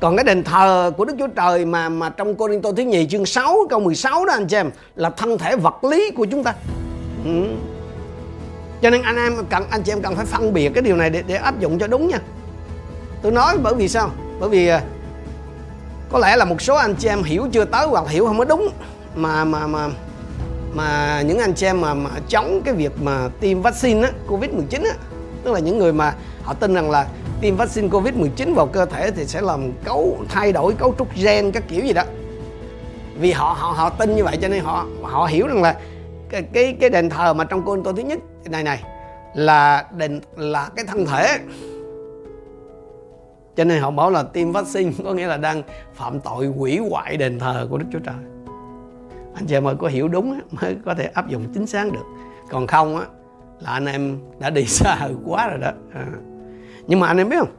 Còn 0.00 0.16
cái 0.16 0.24
đền 0.24 0.44
thờ 0.44 0.92
của 0.96 1.04
Đức 1.04 1.14
Chúa 1.18 1.28
Trời 1.28 1.64
mà 1.64 1.88
mà 1.88 2.08
trong 2.08 2.34
Cô-rin-tô 2.34 2.72
thứ 2.72 2.82
nhì 2.82 3.06
chương 3.06 3.26
6 3.26 3.56
câu 3.70 3.80
16 3.80 4.26
đó 4.26 4.32
anh 4.32 4.46
chị 4.46 4.56
em 4.56 4.70
là 4.96 5.10
thân 5.10 5.38
thể 5.38 5.56
vật 5.56 5.84
lý 5.84 6.10
của 6.16 6.24
chúng 6.24 6.44
ta. 6.44 6.54
Ừ. 7.24 7.44
Cho 8.82 8.90
nên 8.90 9.02
anh 9.02 9.16
em 9.16 9.32
cần 9.50 9.64
anh 9.70 9.82
chị 9.82 9.92
em 9.92 10.02
cần 10.02 10.16
phải 10.16 10.26
phân 10.26 10.52
biệt 10.52 10.68
cái 10.74 10.82
điều 10.82 10.96
này 10.96 11.10
để 11.10 11.22
để 11.26 11.34
áp 11.34 11.60
dụng 11.60 11.78
cho 11.78 11.86
đúng 11.86 12.08
nha 12.08 12.18
tôi 13.24 13.32
nói 13.32 13.58
bởi 13.62 13.74
vì 13.74 13.88
sao 13.88 14.10
bởi 14.40 14.48
vì 14.48 14.68
à, 14.68 14.82
có 16.12 16.18
lẽ 16.18 16.36
là 16.36 16.44
một 16.44 16.62
số 16.62 16.74
anh 16.74 16.94
chị 16.94 17.08
em 17.08 17.22
hiểu 17.22 17.46
chưa 17.52 17.64
tới 17.64 17.86
hoặc 17.86 18.08
hiểu 18.08 18.26
không 18.26 18.38
có 18.38 18.44
đúng 18.44 18.68
mà 19.14 19.44
mà 19.44 19.66
mà 19.66 19.88
mà 20.74 21.22
những 21.22 21.38
anh 21.38 21.54
chị 21.54 21.66
em 21.66 21.80
mà, 21.80 21.94
mà 21.94 22.10
chống 22.28 22.60
cái 22.64 22.74
việc 22.74 22.92
mà 23.02 23.28
tiêm 23.40 23.62
vaccine 23.62 24.02
á, 24.02 24.12
Covid-19 24.28 24.84
á, 24.84 24.94
tức 25.44 25.52
là 25.52 25.58
những 25.58 25.78
người 25.78 25.92
mà 25.92 26.14
họ 26.42 26.54
tin 26.54 26.74
rằng 26.74 26.90
là 26.90 27.06
tiêm 27.40 27.56
vaccine 27.56 27.88
Covid-19 27.88 28.54
vào 28.54 28.66
cơ 28.66 28.86
thể 28.86 29.10
thì 29.10 29.26
sẽ 29.26 29.40
làm 29.40 29.72
cấu 29.84 30.18
thay 30.28 30.52
đổi 30.52 30.74
cấu 30.74 30.94
trúc 30.98 31.08
gen 31.14 31.52
các 31.52 31.62
kiểu 31.68 31.84
gì 31.84 31.92
đó. 31.92 32.02
Vì 33.18 33.32
họ 33.32 33.56
họ 33.58 33.70
họ 33.70 33.90
tin 33.90 34.16
như 34.16 34.24
vậy 34.24 34.38
cho 34.42 34.48
nên 34.48 34.64
họ 34.64 34.86
họ 35.02 35.26
hiểu 35.26 35.46
rằng 35.46 35.62
là 35.62 35.76
cái 36.28 36.42
cái, 36.52 36.76
cái 36.80 36.90
đền 36.90 37.10
thờ 37.10 37.34
mà 37.34 37.44
trong 37.44 37.62
cô 37.66 37.76
tôi 37.84 37.94
thứ 37.96 38.02
nhất 38.02 38.18
này 38.44 38.62
này 38.62 38.82
là 39.34 39.84
đền 39.96 40.20
là 40.36 40.70
cái 40.76 40.84
thân 40.84 41.06
thể 41.06 41.38
cho 43.56 43.64
nên 43.64 43.82
họ 43.82 43.90
bảo 43.90 44.10
là 44.10 44.22
tiêm 44.22 44.52
vaccine 44.52 44.92
có 45.04 45.14
nghĩa 45.14 45.26
là 45.26 45.36
đang 45.36 45.62
phạm 45.94 46.20
tội 46.20 46.46
hủy 46.46 46.78
hoại 46.78 47.16
đền 47.16 47.38
thờ 47.38 47.66
của 47.70 47.78
Đức 47.78 47.86
Chúa 47.92 47.98
Trời. 47.98 48.14
Anh 49.34 49.46
chị 49.46 49.56
em 49.56 49.66
ơi 49.66 49.74
có 49.78 49.88
hiểu 49.88 50.08
đúng 50.08 50.40
mới 50.50 50.76
có 50.84 50.94
thể 50.94 51.04
áp 51.04 51.28
dụng 51.28 51.46
chính 51.54 51.66
xác 51.66 51.92
được. 51.92 52.04
Còn 52.50 52.66
không 52.66 52.96
á 52.96 53.06
là 53.60 53.70
anh 53.70 53.86
em 53.86 54.18
đã 54.38 54.50
đi 54.50 54.64
xa 54.66 55.08
quá 55.24 55.48
rồi 55.48 55.58
đó. 55.58 55.70
À. 55.94 56.06
nhưng 56.86 57.00
mà 57.00 57.06
anh 57.06 57.18
em 57.18 57.28
biết 57.28 57.36
không? 57.38 57.56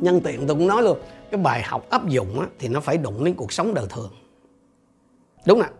Nhân 0.00 0.20
tiện 0.20 0.46
tôi 0.46 0.56
cũng 0.56 0.66
nói 0.66 0.82
luôn 0.82 0.98
cái 1.30 1.40
bài 1.40 1.62
học 1.62 1.90
áp 1.90 2.08
dụng 2.08 2.40
á, 2.40 2.46
thì 2.58 2.68
nó 2.68 2.80
phải 2.80 2.96
đụng 2.96 3.24
đến 3.24 3.34
cuộc 3.34 3.52
sống 3.52 3.74
đời 3.74 3.86
thường. 3.90 4.10
Đúng 5.46 5.62
không 5.62 5.72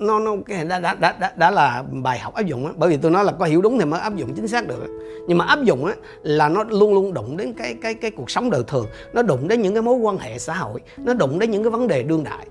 nó 0.00 0.18
nó 0.18 0.36
cái 0.46 0.64
đã, 0.64 0.78
đã 0.78 0.94
đã 0.94 1.14
đã 1.20 1.32
đã 1.36 1.50
là 1.50 1.84
bài 1.90 2.18
học 2.18 2.34
áp 2.34 2.42
dụng 2.42 2.66
á. 2.66 2.72
Bởi 2.76 2.90
vì 2.90 2.96
tôi 2.96 3.10
nói 3.10 3.24
là 3.24 3.32
có 3.32 3.44
hiểu 3.44 3.62
đúng 3.62 3.78
thì 3.78 3.84
mới 3.84 4.00
áp 4.00 4.16
dụng 4.16 4.34
chính 4.34 4.48
xác 4.48 4.68
được 4.68 5.00
nhưng 5.28 5.38
mà 5.38 5.44
áp 5.44 5.62
dụng 5.62 5.84
á 5.84 5.94
là 6.22 6.48
nó 6.48 6.64
luôn 6.68 6.94
luôn 6.94 7.14
đụng 7.14 7.36
đến 7.36 7.52
cái 7.52 7.74
cái 7.82 7.94
cái 7.94 8.10
cuộc 8.10 8.30
sống 8.30 8.50
đời 8.50 8.62
thường. 8.66 8.86
Nó 9.12 9.22
đụng 9.22 9.48
đến 9.48 9.62
những 9.62 9.74
cái 9.74 9.82
mối 9.82 9.94
quan 9.94 10.18
hệ 10.18 10.38
xã 10.38 10.54
hội. 10.54 10.80
Nó 10.96 11.14
đụng 11.14 11.38
đến 11.38 11.50
những 11.50 11.62
cái 11.62 11.70
vấn 11.70 11.88
đề 11.88 12.02
đương 12.02 12.24
đại. 12.24 12.46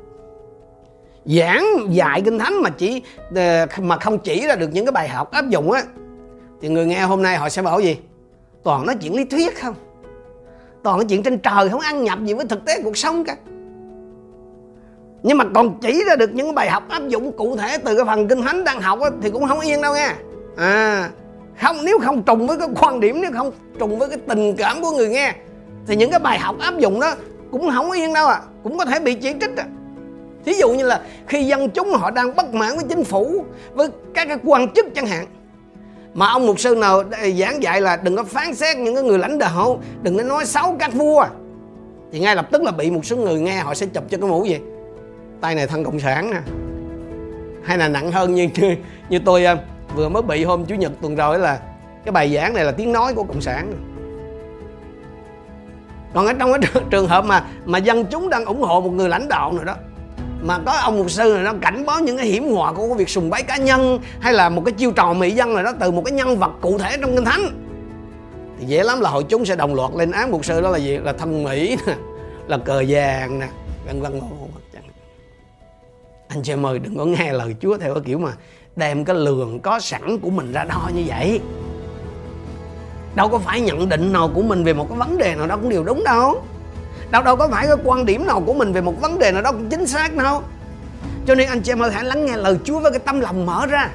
Giảng 1.25 1.65
dạy 1.89 2.21
kinh 2.21 2.39
thánh 2.39 2.61
mà 2.61 2.69
chỉ 2.69 3.01
ờ, 3.35 3.65
mà 3.81 3.97
không 3.97 4.19
chỉ 4.19 4.47
ra 4.47 4.55
được 4.55 4.69
những 4.73 4.85
cái 4.85 4.91
bài 4.91 5.09
học 5.09 5.31
áp 5.31 5.49
dụng 5.49 5.71
á 5.71 5.83
thì 6.61 6.69
người 6.69 6.85
nghe 6.85 7.01
hôm 7.01 7.21
nay 7.21 7.37
họ 7.37 7.49
sẽ 7.49 7.61
bảo 7.61 7.79
gì? 7.79 7.97
Toàn 8.63 8.85
nói 8.85 8.95
chuyện 9.01 9.15
lý 9.15 9.25
thuyết 9.25 9.61
không? 9.61 9.75
Toàn 10.83 10.97
nói 10.97 11.05
chuyện 11.09 11.23
trên 11.23 11.39
trời 11.39 11.69
không 11.69 11.79
ăn 11.79 12.03
nhập 12.03 12.19
gì 12.25 12.33
với 12.33 12.45
thực 12.45 12.65
tế 12.65 12.81
cuộc 12.83 12.97
sống 12.97 13.23
cả 13.23 13.35
nhưng 15.23 15.37
mà 15.37 15.45
còn 15.55 15.79
chỉ 15.81 16.03
ra 16.07 16.15
được 16.15 16.33
những 16.33 16.55
bài 16.55 16.69
học 16.69 16.83
áp 16.89 17.07
dụng 17.07 17.31
cụ 17.31 17.57
thể 17.57 17.77
từ 17.77 17.95
cái 17.95 18.05
phần 18.05 18.27
kinh 18.27 18.41
thánh 18.41 18.63
đang 18.63 18.81
học 18.81 18.99
thì 19.21 19.29
cũng 19.29 19.47
không 19.47 19.59
yên 19.59 19.81
đâu 19.81 19.93
nha 19.93 20.15
à 20.57 21.09
không, 21.61 21.77
nếu 21.83 21.99
không 21.99 22.23
trùng 22.23 22.47
với 22.47 22.57
cái 22.57 22.67
quan 22.79 22.99
điểm, 22.99 23.21
nếu 23.21 23.31
không 23.33 23.51
trùng 23.79 23.99
với 23.99 24.09
cái 24.09 24.17
tình 24.27 24.55
cảm 24.55 24.81
của 24.81 24.91
người 24.91 25.09
nghe, 25.09 25.33
thì 25.87 25.95
những 25.95 26.11
cái 26.11 26.19
bài 26.19 26.39
học 26.39 26.55
áp 26.59 26.77
dụng 26.77 26.99
đó 26.99 27.15
cũng 27.51 27.71
không 27.71 27.91
yên 27.91 28.13
đâu 28.13 28.27
à 28.27 28.41
cũng 28.63 28.77
có 28.77 28.85
thể 28.85 28.99
bị 28.99 29.13
chỉ 29.13 29.33
trích 29.41 29.57
à 29.57 29.65
thí 30.45 30.53
dụ 30.53 30.69
như 30.71 30.85
là 30.85 31.01
khi 31.27 31.43
dân 31.43 31.69
chúng 31.69 31.93
họ 31.93 32.11
đang 32.11 32.35
bất 32.35 32.53
mãn 32.53 32.75
với 32.75 32.85
chính 32.89 33.03
phủ, 33.03 33.45
với 33.73 33.87
các 34.13 34.27
cái 34.27 34.37
quan 34.43 34.73
chức 34.73 34.85
chẳng 34.95 35.07
hạn, 35.07 35.25
mà 36.13 36.27
ông 36.27 36.47
mục 36.47 36.59
sư 36.59 36.75
nào 36.75 37.03
giảng 37.39 37.63
dạy 37.63 37.81
là 37.81 37.99
đừng 38.03 38.15
có 38.15 38.23
phán 38.23 38.55
xét 38.55 38.77
những 38.77 38.95
cái 38.95 39.03
người 39.03 39.19
lãnh 39.19 39.37
đạo, 39.37 39.81
đừng 40.01 40.17
có 40.17 40.23
nói 40.23 40.45
xấu 40.45 40.75
các 40.79 40.93
vua, 40.93 41.25
thì 42.11 42.19
ngay 42.19 42.35
lập 42.35 42.47
tức 42.51 42.63
là 42.63 42.71
bị 42.71 42.91
một 42.91 43.05
số 43.05 43.15
người 43.15 43.39
nghe 43.39 43.59
họ 43.59 43.73
sẽ 43.73 43.85
chụp 43.85 44.03
cho 44.09 44.17
cái 44.17 44.29
mũ 44.29 44.45
gì 44.45 44.57
tay 45.41 45.55
này 45.55 45.67
thân 45.67 45.83
cộng 45.83 45.99
sản 45.99 46.31
nè. 46.31 46.39
Hay 47.63 47.77
là 47.77 47.87
nặng 47.87 48.11
hơn 48.11 48.35
như 48.35 48.49
như, 48.55 48.75
như 49.09 49.19
tôi 49.19 49.45
à, 49.45 49.57
vừa 49.95 50.09
mới 50.09 50.21
bị 50.21 50.43
hôm 50.43 50.65
chủ 50.65 50.75
nhật 50.75 50.91
tuần 51.01 51.15
rồi 51.15 51.39
là 51.39 51.59
cái 52.05 52.11
bài 52.11 52.35
giảng 52.35 52.53
này 52.53 52.65
là 52.65 52.71
tiếng 52.71 52.91
nói 52.91 53.13
của 53.13 53.23
cộng 53.23 53.41
sản. 53.41 53.73
Còn 56.13 56.27
ở 56.27 56.33
trong 56.33 56.51
cái 56.51 56.83
trường 56.89 57.07
hợp 57.07 57.25
mà 57.25 57.45
mà 57.65 57.77
dân 57.77 58.05
chúng 58.05 58.29
đang 58.29 58.45
ủng 58.45 58.61
hộ 58.61 58.81
một 58.81 58.89
người 58.89 59.09
lãnh 59.09 59.27
đạo 59.27 59.51
nào 59.51 59.63
đó 59.63 59.75
mà 60.41 60.59
có 60.65 60.71
ông 60.71 60.97
mục 60.97 61.11
sư 61.11 61.33
này 61.35 61.43
nó 61.43 61.53
cảnh 61.61 61.85
báo 61.85 61.99
những 61.99 62.17
cái 62.17 62.25
hiểm 62.25 62.51
họa 62.51 62.73
của 62.73 62.87
cái 62.87 62.97
việc 62.97 63.09
sùng 63.09 63.29
bái 63.29 63.43
cá 63.43 63.57
nhân 63.57 63.99
hay 64.19 64.33
là 64.33 64.49
một 64.49 64.61
cái 64.65 64.71
chiêu 64.71 64.91
trò 64.91 65.13
mỹ 65.13 65.31
dân 65.31 65.53
này 65.53 65.63
đó 65.63 65.73
từ 65.79 65.91
một 65.91 66.01
cái 66.05 66.11
nhân 66.11 66.37
vật 66.37 66.51
cụ 66.61 66.77
thể 66.77 66.97
trong 67.01 67.15
kinh 67.15 67.25
thánh 67.25 67.41
thì 68.59 68.65
dễ 68.65 68.83
lắm 68.83 69.01
là 69.01 69.09
hội 69.09 69.23
chúng 69.23 69.45
sẽ 69.45 69.55
đồng 69.55 69.75
loạt 69.75 69.91
lên 69.95 70.11
án 70.11 70.31
mục 70.31 70.45
sư 70.45 70.61
đó 70.61 70.69
là 70.69 70.77
gì? 70.77 70.97
Là 70.97 71.13
thân 71.13 71.43
mỹ 71.43 71.77
nè 71.87 71.93
là 72.47 72.57
cờ 72.57 72.83
vàng 72.87 73.39
nè 73.39 73.47
vân 73.87 74.01
vân 74.01 74.21
anh 76.29 76.43
chị 76.43 76.53
em 76.53 76.65
ơi 76.65 76.79
đừng 76.79 76.97
có 76.97 77.05
nghe 77.05 77.33
lời 77.33 77.55
Chúa 77.61 77.77
theo 77.77 77.93
cái 77.93 78.03
kiểu 78.05 78.17
mà 78.17 78.31
đem 78.75 79.05
cái 79.05 79.15
lường 79.15 79.59
có 79.59 79.79
sẵn 79.79 80.19
của 80.19 80.29
mình 80.29 80.51
ra 80.51 80.63
đo 80.63 80.89
như 80.95 81.03
vậy. 81.07 81.41
Đâu 83.15 83.29
có 83.29 83.37
phải 83.37 83.61
nhận 83.61 83.89
định 83.89 84.13
nào 84.13 84.31
của 84.35 84.41
mình 84.41 84.63
về 84.63 84.73
một 84.73 84.89
cái 84.89 84.97
vấn 84.97 85.17
đề 85.17 85.35
nào 85.35 85.47
đó 85.47 85.57
cũng 85.57 85.69
đều 85.69 85.83
đúng 85.83 86.03
đâu. 86.03 86.43
Đâu 87.11 87.23
đâu 87.23 87.35
có 87.35 87.47
phải 87.47 87.67
cái 87.67 87.75
quan 87.83 88.05
điểm 88.05 88.27
nào 88.27 88.43
của 88.45 88.53
mình 88.53 88.73
về 88.73 88.81
một 88.81 89.01
vấn 89.01 89.19
đề 89.19 89.31
nào 89.31 89.41
đó 89.41 89.51
cũng 89.51 89.69
chính 89.69 89.87
xác 89.87 90.15
đâu. 90.15 90.41
Cho 91.25 91.35
nên 91.35 91.47
anh 91.47 91.61
chị 91.61 91.71
em 91.71 91.83
ơi 91.83 91.91
hãy 91.93 92.03
lắng 92.03 92.25
nghe 92.25 92.37
lời 92.37 92.57
Chúa 92.63 92.79
với 92.79 92.91
cái 92.91 92.99
tâm 92.99 93.19
lòng 93.19 93.45
mở 93.45 93.65
ra. 93.65 93.89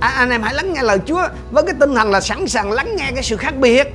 À, 0.00 0.08
anh 0.08 0.30
em 0.30 0.42
hãy 0.42 0.54
lắng 0.54 0.72
nghe 0.72 0.82
lời 0.82 0.98
Chúa 1.06 1.28
với 1.50 1.62
cái 1.62 1.74
tinh 1.80 1.94
thần 1.94 2.10
là 2.10 2.20
sẵn 2.20 2.46
sàng 2.46 2.72
lắng 2.72 2.96
nghe 2.96 3.10
cái 3.14 3.22
sự 3.22 3.36
khác 3.36 3.56
biệt. 3.56 3.94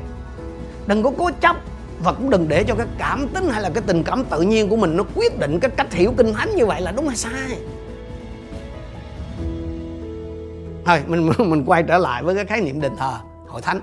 Đừng 0.88 1.04
có 1.04 1.12
cố 1.18 1.30
chấp 1.42 1.56
và 2.04 2.14
cũng 2.14 2.30
đừng 2.30 2.48
để 2.48 2.64
cho 2.64 2.76
cái 2.76 2.88
cảm 2.98 3.28
tính 3.28 3.50
hay 3.50 3.62
là 3.62 3.70
cái 3.70 3.84
tình 3.88 4.04
cảm 4.04 4.24
tự 4.30 4.42
nhiên 4.42 4.70
của 4.70 4.76
mình 4.76 4.98
nó 4.98 5.04
quyết 5.16 5.40
định 5.40 5.60
cái 5.60 5.72
cách 5.72 5.94
hiểu 5.94 6.14
kinh 6.18 6.34
thánh 6.34 6.56
như 6.56 6.66
vậy 6.66 6.82
là 6.82 6.92
đúng 6.92 7.08
hay 7.08 7.18
sai. 7.18 7.58
Thôi, 10.86 11.04
mình 11.08 11.32
mình 11.50 11.66
quay 11.66 11.84
trở 11.84 11.98
lại 11.98 12.24
với 12.24 12.36
cái 12.36 12.46
khái 12.46 12.62
niệm 12.62 12.82
đền 12.82 12.96
thờ, 12.98 13.14
hội 13.48 13.62
thánh. 13.62 13.82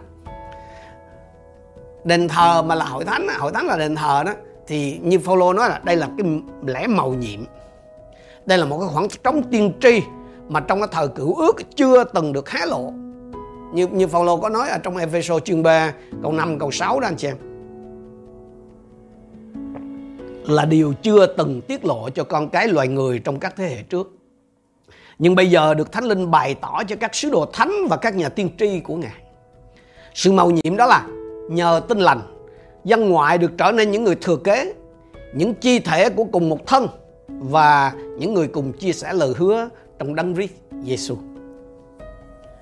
Đền 2.04 2.28
thờ 2.28 2.62
mà 2.62 2.74
là 2.74 2.84
hội 2.84 3.04
thánh 3.04 3.26
hội 3.38 3.52
thánh 3.52 3.66
là 3.66 3.76
đền 3.76 3.96
thờ 3.96 4.22
đó, 4.26 4.32
thì 4.66 4.98
như 5.02 5.18
Phaolô 5.18 5.52
nói 5.52 5.68
là 5.68 5.80
đây 5.84 5.96
là 5.96 6.08
cái 6.18 6.26
lẽ 6.66 6.86
màu 6.86 7.14
nhiệm. 7.14 7.40
Đây 8.46 8.58
là 8.58 8.64
một 8.64 8.78
cái 8.80 8.88
khoảng 8.92 9.08
trống 9.24 9.42
tiên 9.50 9.72
tri 9.80 10.02
mà 10.48 10.60
trong 10.60 10.80
cái 10.80 10.88
thời 10.92 11.08
cựu 11.08 11.34
ước 11.34 11.56
chưa 11.76 12.04
từng 12.04 12.32
được 12.32 12.50
hé 12.50 12.66
lộ. 12.66 12.92
Như 13.74 13.86
như 13.86 14.06
Phaolô 14.06 14.36
có 14.36 14.48
nói 14.48 14.68
ở 14.68 14.78
trong 14.78 14.96
Ephesos 14.96 15.44
chương 15.44 15.62
3 15.62 15.92
câu 16.22 16.32
5 16.32 16.58
câu 16.58 16.70
6 16.70 17.00
đó 17.00 17.08
anh 17.08 17.16
chị 17.16 17.28
em 17.28 17.55
là 20.50 20.64
điều 20.64 20.92
chưa 21.02 21.26
từng 21.26 21.60
tiết 21.60 21.84
lộ 21.84 22.10
cho 22.10 22.24
con 22.24 22.48
cái 22.48 22.68
loài 22.68 22.88
người 22.88 23.18
trong 23.18 23.38
các 23.38 23.56
thế 23.56 23.68
hệ 23.68 23.82
trước. 23.82 24.12
Nhưng 25.18 25.34
bây 25.34 25.50
giờ 25.50 25.74
được 25.74 25.92
Thánh 25.92 26.04
Linh 26.04 26.30
bày 26.30 26.54
tỏ 26.54 26.82
cho 26.88 26.96
các 26.96 27.14
sứ 27.14 27.30
đồ 27.30 27.46
thánh 27.52 27.72
và 27.90 27.96
các 27.96 28.16
nhà 28.16 28.28
tiên 28.28 28.50
tri 28.58 28.80
của 28.80 28.96
Ngài. 28.96 29.22
Sự 30.14 30.32
màu 30.32 30.50
nhiệm 30.50 30.76
đó 30.76 30.86
là 30.86 31.06
nhờ 31.50 31.80
tin 31.88 31.98
lành, 31.98 32.20
dân 32.84 33.08
ngoại 33.08 33.38
được 33.38 33.50
trở 33.58 33.72
nên 33.72 33.90
những 33.90 34.04
người 34.04 34.14
thừa 34.14 34.36
kế, 34.36 34.72
những 35.34 35.54
chi 35.54 35.78
thể 35.78 36.10
của 36.10 36.24
cùng 36.24 36.48
một 36.48 36.66
thân 36.66 36.88
và 37.28 37.92
những 38.18 38.34
người 38.34 38.48
cùng 38.48 38.72
chia 38.72 38.92
sẻ 38.92 39.12
lời 39.12 39.32
hứa 39.36 39.68
trong 39.98 40.14
đấng 40.14 40.34
Christ 40.34 40.52
Giêsu. 40.84 41.16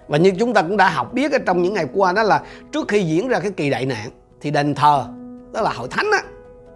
Và 0.09 0.19
như 0.19 0.33
chúng 0.39 0.55
ta 0.55 0.63
cũng 0.63 0.77
đã 0.77 0.89
học 0.89 1.13
biết 1.15 1.33
ở 1.33 1.39
trong 1.39 1.63
những 1.63 1.75
ngày 1.75 1.87
qua 1.93 2.13
đó 2.13 2.23
là 2.23 2.43
trước 2.73 2.89
khi 2.89 3.03
diễn 3.03 3.29
ra 3.29 3.41
cái 3.41 3.51
kỳ 3.51 3.71
đại 3.71 3.87
nạn 3.87 4.11
thì 4.41 4.51
đền 4.51 4.75
thờ 4.75 5.05
đó 5.53 5.61
là 5.61 5.71
hội 5.71 5.89
thánh 5.89 6.07
á, 6.13 6.23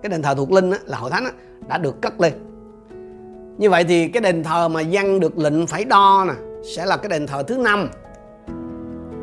cái 0.03 0.11
đền 0.11 0.23
thờ 0.23 0.35
thuộc 0.35 0.53
linh 0.53 0.71
á, 0.71 0.79
là 0.85 0.99
hội 0.99 1.11
thánh 1.11 1.25
á, 1.25 1.31
đã 1.69 1.79
được 1.79 2.03
cất 2.03 2.21
lên 2.21 2.33
như 3.59 3.71
vậy 3.71 3.85
thì 3.85 4.09
cái 4.09 4.21
đền 4.21 4.45
thờ 4.45 4.69
mà 4.69 4.81
dân 4.81 5.21
được 5.21 5.39
lệnh 5.39 5.67
phải 5.67 5.85
đo 5.85 6.25
nè 6.29 6.35
sẽ 6.75 6.87
là 6.87 6.97
cái 6.97 7.09
đền 7.09 7.27
thờ 7.27 7.43
thứ 7.43 7.57
năm 7.57 7.89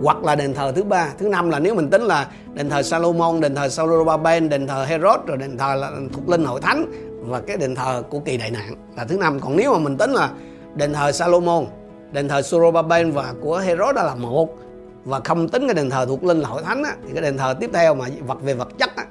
hoặc 0.01 0.23
là 0.23 0.35
đền 0.35 0.53
thờ 0.53 0.71
thứ 0.75 0.83
ba 0.83 1.09
thứ 1.17 1.29
năm 1.29 1.49
là 1.49 1.59
nếu 1.59 1.75
mình 1.75 1.89
tính 1.89 2.01
là 2.01 2.27
đền 2.53 2.69
thờ 2.69 2.83
Salomon 2.83 3.41
đền 3.41 3.55
thờ 3.55 3.69
Solobaben 3.69 4.49
đền 4.49 4.67
thờ 4.67 4.83
Herod 4.83 5.19
rồi 5.25 5.37
đền 5.37 5.57
thờ 5.57 5.75
là 5.75 5.91
thuộc 6.13 6.29
linh 6.29 6.45
hội 6.45 6.61
thánh 6.61 6.85
và 7.21 7.41
cái 7.41 7.57
đền 7.57 7.75
thờ 7.75 8.03
của 8.09 8.19
kỳ 8.19 8.37
đại 8.37 8.51
nạn 8.51 8.75
là 8.97 9.05
thứ 9.05 9.17
năm 9.17 9.39
còn 9.39 9.57
nếu 9.57 9.73
mà 9.73 9.79
mình 9.79 9.97
tính 9.97 10.11
là 10.11 10.29
đền 10.75 10.93
thờ 10.93 11.11
Salomon 11.11 11.65
đền 12.11 12.27
thờ 12.27 12.41
Solobaben 12.41 13.11
và 13.11 13.33
của 13.41 13.57
Herod 13.57 13.95
đó 13.95 14.03
là 14.03 14.15
một 14.15 14.57
và 15.05 15.19
không 15.19 15.49
tính 15.49 15.67
cái 15.67 15.73
đền 15.73 15.89
thờ 15.89 16.05
thuộc 16.05 16.23
linh 16.23 16.39
là 16.39 16.49
hội 16.49 16.61
thánh 16.63 16.83
á, 16.83 16.91
thì 17.07 17.13
cái 17.13 17.21
đền 17.21 17.37
thờ 17.37 17.55
tiếp 17.59 17.69
theo 17.73 17.95
mà 17.95 18.05
vật 18.27 18.41
về 18.41 18.53
vật 18.53 18.67
chất 18.77 18.95
á, 18.95 19.04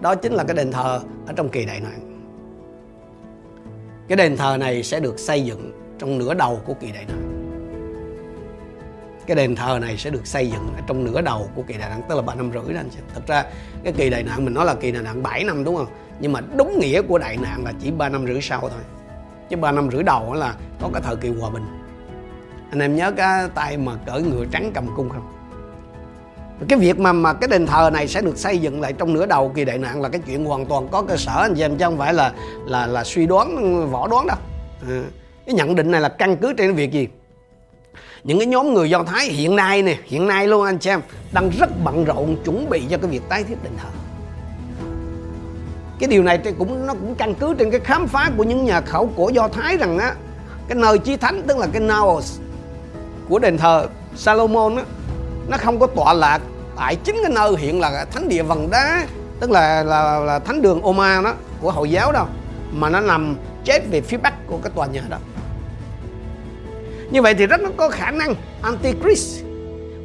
đó 0.00 0.14
chính 0.14 0.32
là 0.32 0.44
cái 0.44 0.56
đền 0.56 0.72
thờ 0.72 1.00
ở 1.26 1.32
trong 1.36 1.48
kỳ 1.48 1.64
đại 1.64 1.80
nạn. 1.80 2.00
Cái 4.08 4.16
đền 4.16 4.36
thờ 4.36 4.56
này 4.60 4.82
sẽ 4.82 5.00
được 5.00 5.18
xây 5.18 5.44
dựng 5.44 5.72
trong 5.98 6.18
nửa 6.18 6.34
đầu 6.34 6.60
của 6.64 6.74
kỳ 6.74 6.92
đại 6.92 7.04
nạn. 7.08 7.32
Cái 9.26 9.36
đền 9.36 9.56
thờ 9.56 9.78
này 9.82 9.96
sẽ 9.96 10.10
được 10.10 10.26
xây 10.26 10.48
dựng 10.48 10.72
ở 10.76 10.82
trong 10.86 11.04
nửa 11.04 11.22
đầu 11.22 11.48
của 11.54 11.62
kỳ 11.62 11.74
đại 11.78 11.90
nạn, 11.90 12.02
tức 12.08 12.14
là 12.14 12.22
ba 12.22 12.34
năm 12.34 12.50
rưỡi 12.52 12.74
đó 12.74 12.80
anh 12.80 12.88
chị. 12.90 12.98
Thật 13.14 13.26
ra, 13.26 13.44
cái 13.84 13.92
kỳ 13.92 14.10
đại 14.10 14.22
nạn 14.22 14.44
mình 14.44 14.54
nói 14.54 14.64
là 14.64 14.74
kỳ 14.74 14.92
đại 14.92 15.02
nạn 15.02 15.22
7 15.22 15.44
năm, 15.44 15.64
đúng 15.64 15.76
không? 15.76 15.86
Nhưng 16.20 16.32
mà 16.32 16.40
đúng 16.56 16.78
nghĩa 16.78 17.02
của 17.02 17.18
đại 17.18 17.36
nạn 17.36 17.64
là 17.64 17.72
chỉ 17.80 17.90
ba 17.90 18.08
năm 18.08 18.26
rưỡi 18.26 18.40
sau 18.40 18.60
thôi. 18.60 18.80
Chứ 19.48 19.56
ba 19.56 19.72
năm 19.72 19.90
rưỡi 19.90 20.02
đầu 20.02 20.34
là 20.34 20.54
có 20.80 20.90
cái 20.92 21.02
thời 21.02 21.16
kỳ 21.16 21.28
hòa 21.28 21.50
bình. 21.50 21.64
Anh 22.70 22.78
em 22.78 22.96
nhớ 22.96 23.12
cái 23.12 23.48
tay 23.54 23.76
mà 23.76 23.92
cởi 24.06 24.22
ngựa 24.22 24.44
trắng 24.50 24.70
cầm 24.74 24.86
cung 24.96 25.08
không? 25.08 25.35
Cái 26.68 26.78
việc 26.78 26.98
mà 26.98 27.12
mà 27.12 27.32
cái 27.32 27.48
đền 27.48 27.66
thờ 27.66 27.90
này 27.92 28.08
sẽ 28.08 28.20
được 28.20 28.38
xây 28.38 28.58
dựng 28.58 28.80
lại 28.80 28.92
trong 28.92 29.14
nửa 29.14 29.26
đầu 29.26 29.52
kỳ 29.54 29.64
đại 29.64 29.78
nạn 29.78 30.02
là 30.02 30.08
cái 30.08 30.20
chuyện 30.26 30.44
hoàn 30.44 30.66
toàn 30.66 30.88
có 30.88 31.02
cơ 31.02 31.16
sở 31.16 31.42
anh 31.42 31.54
chị 31.54 31.62
em 31.62 31.76
chứ 31.76 31.84
không 31.84 31.98
phải 31.98 32.14
là 32.14 32.32
là 32.66 32.86
là 32.86 33.04
suy 33.04 33.26
đoán 33.26 33.90
võ 33.90 34.08
đoán 34.08 34.26
đâu. 34.26 34.36
À, 34.88 35.02
cái 35.46 35.54
nhận 35.54 35.74
định 35.74 35.90
này 35.90 36.00
là 36.00 36.08
căn 36.08 36.36
cứ 36.36 36.52
trên 36.52 36.74
việc 36.74 36.92
gì? 36.92 37.08
Những 38.24 38.38
cái 38.38 38.46
nhóm 38.46 38.74
người 38.74 38.90
do 38.90 39.02
thái 39.02 39.26
hiện 39.26 39.56
nay 39.56 39.82
nè 39.82 39.96
hiện 40.04 40.26
nay 40.26 40.46
luôn 40.46 40.64
anh 40.64 40.78
chị 40.78 40.90
em 40.90 41.00
đang 41.32 41.50
rất 41.50 41.70
bận 41.84 42.04
rộn 42.04 42.36
chuẩn 42.44 42.70
bị 42.70 42.82
cho 42.90 42.98
cái 42.98 43.10
việc 43.10 43.22
tái 43.28 43.44
thiết 43.44 43.56
đền 43.64 43.72
thờ. 43.76 43.88
Cái 46.00 46.08
điều 46.08 46.22
này 46.22 46.38
cũng 46.58 46.86
nó 46.86 46.94
cũng 46.94 47.14
căn 47.14 47.34
cứ 47.34 47.54
trên 47.54 47.70
cái 47.70 47.80
khám 47.80 48.06
phá 48.06 48.30
của 48.36 48.44
những 48.44 48.64
nhà 48.64 48.80
khảo 48.80 49.08
cổ 49.16 49.28
do 49.28 49.48
thái 49.48 49.76
rằng 49.76 49.98
á 49.98 50.14
cái 50.68 50.78
nơi 50.78 50.98
chi 50.98 51.16
thánh 51.16 51.42
tức 51.42 51.58
là 51.58 51.66
cái 51.72 51.80
naos 51.80 52.38
của 53.28 53.38
đền 53.38 53.58
thờ 53.58 53.86
salomon 54.16 54.76
á 54.76 54.82
nó 55.48 55.56
không 55.56 55.80
có 55.80 55.86
tọa 55.86 56.12
lạc 56.12 56.40
tại 56.76 56.96
chính 56.96 57.16
cái 57.22 57.32
nơi 57.32 57.52
hiện 57.58 57.80
là 57.80 58.06
thánh 58.12 58.28
địa 58.28 58.42
vần 58.42 58.70
đá 58.70 59.06
tức 59.40 59.50
là 59.50 59.82
là, 59.82 60.18
là 60.18 60.38
thánh 60.38 60.62
đường 60.62 60.82
Oma 60.82 61.20
đó 61.22 61.34
của 61.60 61.70
hồi 61.70 61.90
giáo 61.90 62.12
đâu 62.12 62.26
mà 62.72 62.90
nó 62.90 63.00
nằm 63.00 63.36
chết 63.64 63.82
về 63.90 64.00
phía 64.00 64.16
bắc 64.16 64.46
của 64.46 64.58
cái 64.62 64.72
tòa 64.74 64.86
nhà 64.86 65.02
đó. 65.08 65.18
Như 67.10 67.22
vậy 67.22 67.34
thì 67.34 67.46
rất 67.46 67.60
có 67.76 67.88
khả 67.88 68.10
năng 68.10 68.34
antichrist 68.62 69.44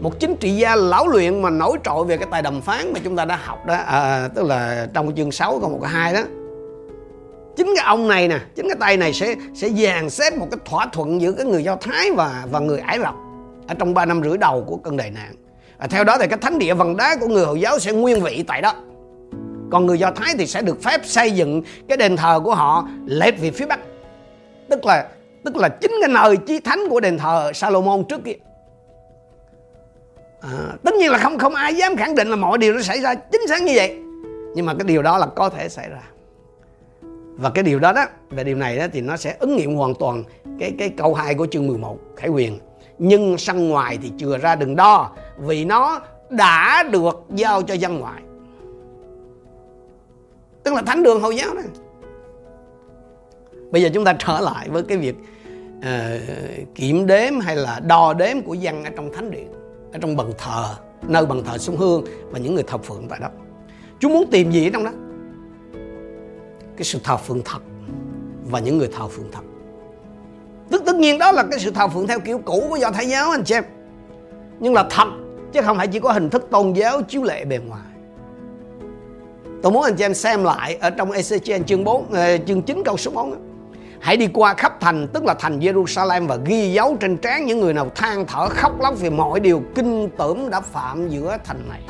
một 0.02 0.20
chính 0.20 0.36
trị 0.36 0.56
gia 0.56 0.76
lão 0.76 1.08
luyện 1.08 1.42
mà 1.42 1.50
nổi 1.50 1.78
trội 1.84 2.06
về 2.06 2.18
cái 2.18 2.28
tài 2.32 2.42
đàm 2.42 2.62
phán 2.62 2.94
mà 2.94 3.00
chúng 3.04 3.16
ta 3.16 3.26
đã 3.26 3.40
học 3.44 3.66
đó 3.66 3.74
à, 3.74 4.28
tức 4.36 4.44
là 4.44 4.88
trong 4.94 5.16
chương 5.16 5.32
6 5.32 5.60
câu 5.60 5.70
một 5.70 5.78
câu 5.82 5.90
hai 5.90 6.14
đó. 6.14 6.22
Chính 7.58 7.74
cái 7.76 7.86
ông 7.86 8.08
này 8.08 8.28
nè 8.28 8.40
chính 8.56 8.68
cái 8.70 8.78
tay 8.80 8.98
này 8.98 9.14
sẽ 9.14 9.36
sẽ 9.56 9.70
dàn 9.70 10.10
xếp 10.10 10.38
một 10.38 10.48
cái 10.52 10.60
thỏa 10.66 10.88
thuận 10.94 11.22
giữa 11.22 11.32
cái 11.32 11.46
người 11.46 11.64
do 11.64 11.76
thái 11.76 12.12
và 12.12 12.46
và 12.52 12.60
người 12.60 12.80
ải 12.80 13.00
rập 13.00 13.16
ở 13.68 13.76
trong 13.80 13.94
3 13.94 14.06
năm 14.06 14.24
rưỡi 14.24 14.38
đầu 14.38 14.64
của 14.68 14.78
cơn 14.78 14.98
đại 14.98 15.12
nạn. 15.12 15.36
À, 15.78 15.88
theo 15.88 16.04
đó 16.04 16.18
thì 16.20 16.28
cái 16.28 16.40
thánh 16.42 16.60
địa 16.60 16.74
vần 16.74 16.98
đá 16.98 17.16
của 17.16 17.28
người 17.28 17.46
hồi 17.46 17.62
giáo 17.62 17.80
sẽ 17.80 17.92
nguyên 17.92 18.24
vị 18.24 18.44
tại 18.48 18.62
đó. 18.62 18.74
Còn 19.72 19.86
người 19.86 20.00
do 20.00 20.12
thái 20.12 20.36
thì 20.38 20.48
sẽ 20.48 20.62
được 20.62 20.84
phép 20.84 21.02
xây 21.04 21.32
dựng 21.32 21.64
cái 21.88 21.98
đền 21.98 22.18
thờ 22.18 22.40
của 22.44 22.56
họ 22.56 22.88
lệch 23.06 23.40
về 23.40 23.52
phía 23.52 23.66
bắc. 23.66 23.80
Tức 24.70 24.86
là 24.86 25.08
tức 25.44 25.58
là 25.58 25.70
chính 25.70 25.92
cái 26.02 26.10
nơi 26.10 26.38
chí 26.38 26.60
thánh 26.60 26.80
của 26.90 27.00
đền 27.00 27.18
thờ 27.18 27.52
Salomon 27.54 28.04
trước 28.10 28.24
kia. 28.26 28.36
À, 30.42 30.74
tất 30.84 30.94
nhiên 30.94 31.12
là 31.12 31.18
không 31.18 31.38
không 31.38 31.56
ai 31.56 31.76
dám 31.76 31.96
khẳng 31.96 32.16
định 32.16 32.28
là 32.28 32.36
mọi 32.36 32.58
điều 32.58 32.74
nó 32.74 32.82
xảy 32.82 33.02
ra 33.02 33.16
chính 33.16 33.48
xác 33.48 33.64
như 33.64 33.74
vậy. 33.76 33.98
Nhưng 34.56 34.66
mà 34.66 34.74
cái 34.74 34.88
điều 34.88 35.02
đó 35.02 35.18
là 35.18 35.26
có 35.26 35.50
thể 35.50 35.70
xảy 35.70 35.90
ra. 35.90 36.02
Và 37.36 37.50
cái 37.50 37.64
điều 37.64 37.80
đó 37.80 37.94
đó 37.94 38.06
về 38.30 38.44
điều 38.44 38.56
này 38.56 38.78
đó 38.78 38.86
thì 38.94 39.02
nó 39.02 39.18
sẽ 39.18 39.36
ứng 39.40 39.56
nghiệm 39.56 39.76
hoàn 39.76 39.94
toàn 39.96 40.24
cái 40.60 40.74
cái 40.80 40.90
câu 40.98 41.14
2 41.14 41.36
của 41.36 41.48
chương 41.52 41.68
11 41.68 41.98
Khải 42.16 42.30
quyền 42.30 42.60
nhưng 43.04 43.38
sân 43.38 43.70
ngoài 43.70 43.98
thì 44.02 44.12
chừa 44.18 44.38
ra 44.38 44.56
đừng 44.56 44.76
đo 44.76 45.12
vì 45.38 45.66
nó 45.66 46.02
đã 46.30 46.84
được 46.92 47.24
giao 47.36 47.62
cho 47.62 47.74
dân 47.74 48.00
ngoại. 48.00 48.22
Tức 50.64 50.74
là 50.74 50.82
thánh 50.82 51.04
đường 51.04 51.22
hồi 51.22 51.36
giáo 51.36 51.56
đó. 51.56 51.62
Bây 53.72 53.82
giờ 53.82 53.90
chúng 53.94 54.06
ta 54.06 54.16
trở 54.20 54.40
lại 54.40 54.70
với 54.70 54.84
cái 54.84 54.98
việc 54.98 55.16
uh, 55.78 55.84
kiểm 56.76 57.08
đếm 57.08 57.40
hay 57.40 57.56
là 57.56 57.80
đo 57.80 58.14
đếm 58.14 58.42
của 58.42 58.54
dân 58.54 58.84
ở 58.84 58.90
trong 58.96 59.14
thánh 59.14 59.32
điện 59.32 59.52
ở 59.94 60.00
trong 60.02 60.18
bàn 60.18 60.32
thờ 60.38 60.76
nơi 61.08 61.26
bàn 61.26 61.44
thờ 61.44 61.58
sông 61.58 61.78
hương 61.78 62.06
và 62.32 62.40
những 62.40 62.56
người 62.56 62.64
thờ 62.64 62.78
phượng 62.78 63.08
tại 63.10 63.20
đó. 63.20 63.28
Chúng 64.00 64.14
muốn 64.14 64.30
tìm 64.32 64.52
gì 64.52 64.68
ở 64.68 64.70
trong 64.74 64.84
đó? 64.84 64.92
Cái 66.78 66.84
sự 66.84 67.00
thờ 67.04 67.18
phượng 67.18 67.42
thật 67.46 67.60
và 68.46 68.60
những 68.60 68.78
người 68.78 68.90
thờ 68.98 69.08
phượng 69.08 69.32
thật 69.32 69.42
tức, 70.72 70.84
tất 70.86 70.96
nhiên 70.96 71.18
đó 71.18 71.32
là 71.32 71.44
cái 71.52 71.60
sự 71.60 71.72
thờ 71.72 71.88
phượng 71.88 72.08
theo 72.08 72.20
kiểu 72.20 72.42
cũ 72.46 72.66
của 72.70 72.76
do 72.76 72.92
thái 72.92 73.08
giáo, 73.08 73.32
anh 73.32 73.44
chị 73.44 73.56
em. 73.56 73.64
Nhưng 74.60 74.74
là 74.74 74.86
thật, 74.90 75.08
chứ 75.54 75.62
không 75.62 75.78
phải 75.78 75.88
chỉ 75.88 76.00
có 76.00 76.12
hình 76.12 76.30
thức 76.30 76.48
tôn 76.52 76.74
giáo 76.74 77.02
chiếu 77.02 77.24
lệ 77.24 77.46
bề 77.46 77.58
ngoài. 77.58 77.82
Tôi 79.62 79.72
muốn 79.72 79.84
anh 79.84 79.96
chị 79.96 80.06
em 80.06 80.14
xem 80.14 80.44
lại 80.44 80.78
ở 80.82 80.90
trong 80.90 81.12
Ezechiel 81.12 81.64
chương 81.64 81.84
4 81.84 82.14
ờ, 82.14 82.38
chương 82.48 82.62
9 82.62 82.82
câu 82.86 82.98
số 82.98 83.12
4 83.12 83.36
Hãy 84.00 84.18
đi 84.18 84.28
qua 84.34 84.54
khắp 84.54 84.78
thành, 84.80 85.08
tức 85.14 85.26
là 85.26 85.34
thành 85.34 85.60
Jerusalem 85.60 86.28
và 86.28 86.38
ghi 86.46 86.74
dấu 86.74 86.98
trên 87.00 87.18
trán 87.18 87.46
những 87.46 87.60
người 87.60 87.74
nào 87.74 87.92
than 87.96 88.26
thở, 88.26 88.50
khóc 88.50 88.82
lóc 88.82 88.96
vì 89.00 89.10
mọi 89.10 89.40
điều 89.40 89.64
kinh 89.76 90.10
tởm 90.18 90.50
đã 90.50 90.62
phạm 90.62 91.10
giữa 91.10 91.38
thành 91.44 91.70
này. 91.70 91.82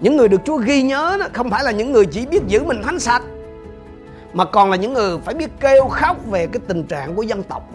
Những 0.00 0.16
người 0.16 0.28
được 0.28 0.40
Chúa 0.44 0.56
ghi 0.56 0.82
nhớ 0.82 1.16
đó, 1.20 1.26
không 1.32 1.50
phải 1.50 1.64
là 1.64 1.70
những 1.70 1.92
người 1.92 2.06
chỉ 2.06 2.26
biết 2.26 2.42
giữ 2.46 2.64
mình 2.64 2.82
thánh 2.82 2.98
sạch 2.98 3.22
mà 4.36 4.44
còn 4.44 4.70
là 4.70 4.76
những 4.76 4.94
người 4.94 5.18
phải 5.24 5.34
biết 5.34 5.50
kêu 5.60 5.88
khóc 5.88 6.16
về 6.26 6.46
cái 6.46 6.60
tình 6.68 6.84
trạng 6.84 7.14
của 7.14 7.22
dân 7.22 7.42
tộc. 7.42 7.70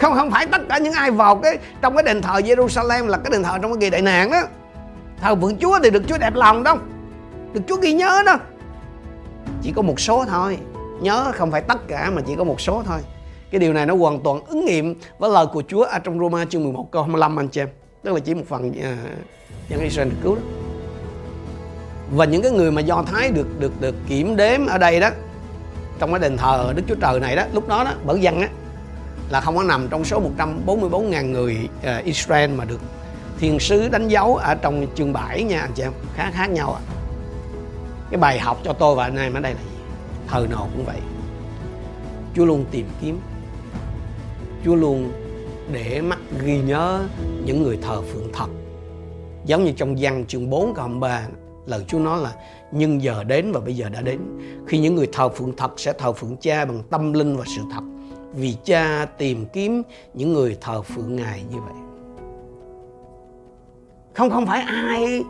Không 0.00 0.14
không 0.14 0.30
phải 0.30 0.46
tất 0.46 0.62
cả 0.68 0.78
những 0.78 0.92
ai 0.92 1.10
vào 1.10 1.36
cái 1.36 1.58
trong 1.82 1.94
cái 1.94 2.02
đền 2.02 2.22
thờ 2.22 2.32
Jerusalem 2.34 3.06
là 3.06 3.18
cái 3.18 3.30
đền 3.30 3.42
thờ 3.42 3.58
trong 3.62 3.72
cái 3.72 3.80
kỳ 3.80 3.90
đại 3.90 4.02
nạn 4.02 4.30
đó 4.30 4.42
thờ 5.20 5.34
vượng 5.34 5.56
Chúa 5.56 5.78
thì 5.82 5.90
được 5.90 6.02
Chúa 6.08 6.18
đẹp 6.18 6.34
lòng 6.34 6.62
đâu. 6.62 6.76
Được 7.52 7.60
Chúa 7.68 7.76
ghi 7.76 7.92
nhớ 7.92 8.22
đó 8.26 8.38
chỉ 9.62 9.72
có 9.76 9.82
một 9.82 10.00
số 10.00 10.24
thôi. 10.28 10.58
Nhớ 11.00 11.32
không 11.34 11.50
phải 11.50 11.62
tất 11.62 11.88
cả 11.88 12.10
mà 12.10 12.22
chỉ 12.26 12.34
có 12.36 12.44
một 12.44 12.60
số 12.60 12.82
thôi. 12.86 13.00
Cái 13.50 13.58
điều 13.58 13.72
này 13.72 13.86
nó 13.86 13.96
hoàn 13.96 14.20
toàn 14.20 14.44
ứng 14.46 14.64
nghiệm 14.64 14.94
với 15.18 15.30
lời 15.30 15.46
của 15.52 15.62
Chúa 15.68 15.82
ở 15.82 15.98
trong 15.98 16.18
Roma 16.18 16.44
chương 16.44 16.62
11 16.62 16.88
câu 16.90 17.02
25 17.02 17.38
anh 17.38 17.48
chị 17.48 17.60
em. 17.60 17.68
Tức 18.02 18.12
là 18.12 18.20
chỉ 18.20 18.34
một 18.34 18.44
phần 18.48 18.68
uh, 18.68 18.76
dân 19.68 19.80
Israel 19.80 20.08
được 20.08 20.16
cứu 20.22 20.34
đó 20.34 20.61
và 22.12 22.24
những 22.24 22.42
cái 22.42 22.50
người 22.50 22.70
mà 22.70 22.80
do 22.80 23.02
thái 23.02 23.30
được 23.30 23.60
được 23.60 23.80
được 23.80 23.94
kiểm 24.06 24.36
đếm 24.36 24.66
ở 24.66 24.78
đây 24.78 25.00
đó 25.00 25.10
trong 25.98 26.10
cái 26.10 26.20
đền 26.20 26.36
thờ 26.36 26.72
Đức 26.76 26.82
Chúa 26.88 26.94
Trời 26.94 27.20
này 27.20 27.36
đó 27.36 27.44
lúc 27.52 27.68
đó 27.68 27.84
đó 27.84 27.92
bởi 28.04 28.20
dân 28.20 28.40
á 28.40 28.48
là 29.30 29.40
không 29.40 29.56
có 29.56 29.62
nằm 29.62 29.88
trong 29.90 30.04
số 30.04 30.22
144.000 30.66 31.30
người 31.30 31.68
uh, 31.78 32.04
Israel 32.04 32.50
mà 32.50 32.64
được 32.64 32.80
thiên 33.38 33.60
sứ 33.60 33.88
đánh 33.88 34.08
dấu 34.08 34.36
ở 34.36 34.54
trong 34.54 34.86
chương 34.94 35.12
7 35.12 35.42
nha 35.42 35.60
anh 35.60 35.70
chị 35.74 35.82
em 35.82 35.92
khá 36.14 36.30
khác 36.30 36.50
nhau 36.50 36.74
à. 36.74 36.82
cái 38.10 38.20
bài 38.20 38.38
học 38.38 38.60
cho 38.64 38.72
tôi 38.72 38.94
và 38.94 39.04
anh 39.04 39.16
em 39.16 39.34
ở 39.34 39.40
đây 39.40 39.54
là 39.54 39.60
gì? 39.60 39.76
Thời 40.28 40.46
nào 40.46 40.68
cũng 40.76 40.84
vậy. 40.84 40.96
Chúa 42.34 42.44
luôn 42.44 42.64
tìm 42.70 42.86
kiếm. 43.00 43.20
Chúa 44.64 44.74
luôn 44.74 45.12
để 45.72 46.00
mắt 46.00 46.18
ghi 46.44 46.58
nhớ 46.58 47.00
những 47.44 47.62
người 47.62 47.78
thờ 47.82 48.02
phượng 48.12 48.32
thật. 48.32 48.48
Giống 49.44 49.64
như 49.64 49.72
trong 49.76 49.96
văn 49.98 50.24
chương 50.28 50.50
4 50.50 50.74
câu 50.74 50.88
3 50.88 51.22
lời 51.66 51.84
Chúa 51.88 51.98
nói 51.98 52.20
là, 52.20 52.32
nhưng 52.72 53.02
giờ 53.02 53.24
đến 53.24 53.52
và 53.52 53.60
bây 53.60 53.76
giờ 53.76 53.88
đã 53.88 54.00
đến. 54.00 54.20
Khi 54.66 54.78
những 54.78 54.94
người 54.94 55.08
thờ 55.12 55.28
phượng 55.28 55.56
thật 55.56 55.80
sẽ 55.80 55.92
thờ 55.92 56.12
phượng 56.12 56.36
cha 56.40 56.64
bằng 56.64 56.82
tâm 56.90 57.12
linh 57.12 57.36
và 57.36 57.44
sự 57.56 57.62
thật. 57.72 57.82
Vì 58.34 58.56
cha 58.64 59.06
tìm 59.18 59.46
kiếm 59.52 59.82
những 60.14 60.32
người 60.32 60.58
thờ 60.60 60.82
phượng 60.82 61.16
ngài 61.16 61.42
như 61.50 61.60
vậy. 61.60 61.74
Không 64.14 64.30
không 64.30 64.46
phải 64.46 64.60
ai. 64.62 65.22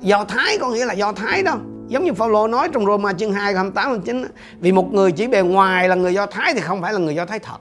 Do 0.00 0.24
thái 0.24 0.58
có 0.58 0.70
nghĩa 0.70 0.84
là 0.84 0.94
do 0.94 1.12
thái 1.12 1.42
đâu. 1.42 1.58
Giống 1.88 2.04
như 2.04 2.12
Phaolô 2.12 2.46
nói 2.46 2.68
trong 2.72 2.86
Roma 2.86 3.12
chương 3.12 3.32
2 3.32 3.52
câu 3.52 3.62
28 3.62 3.84
29 3.84 4.24
vì 4.60 4.72
một 4.72 4.92
người 4.92 5.12
chỉ 5.12 5.26
bề 5.26 5.42
ngoài 5.42 5.88
là 5.88 5.94
người 5.94 6.14
do 6.14 6.26
thái 6.26 6.54
thì 6.54 6.60
không 6.60 6.82
phải 6.82 6.92
là 6.92 6.98
người 6.98 7.14
do 7.14 7.26
thái 7.26 7.38
thật. 7.38 7.58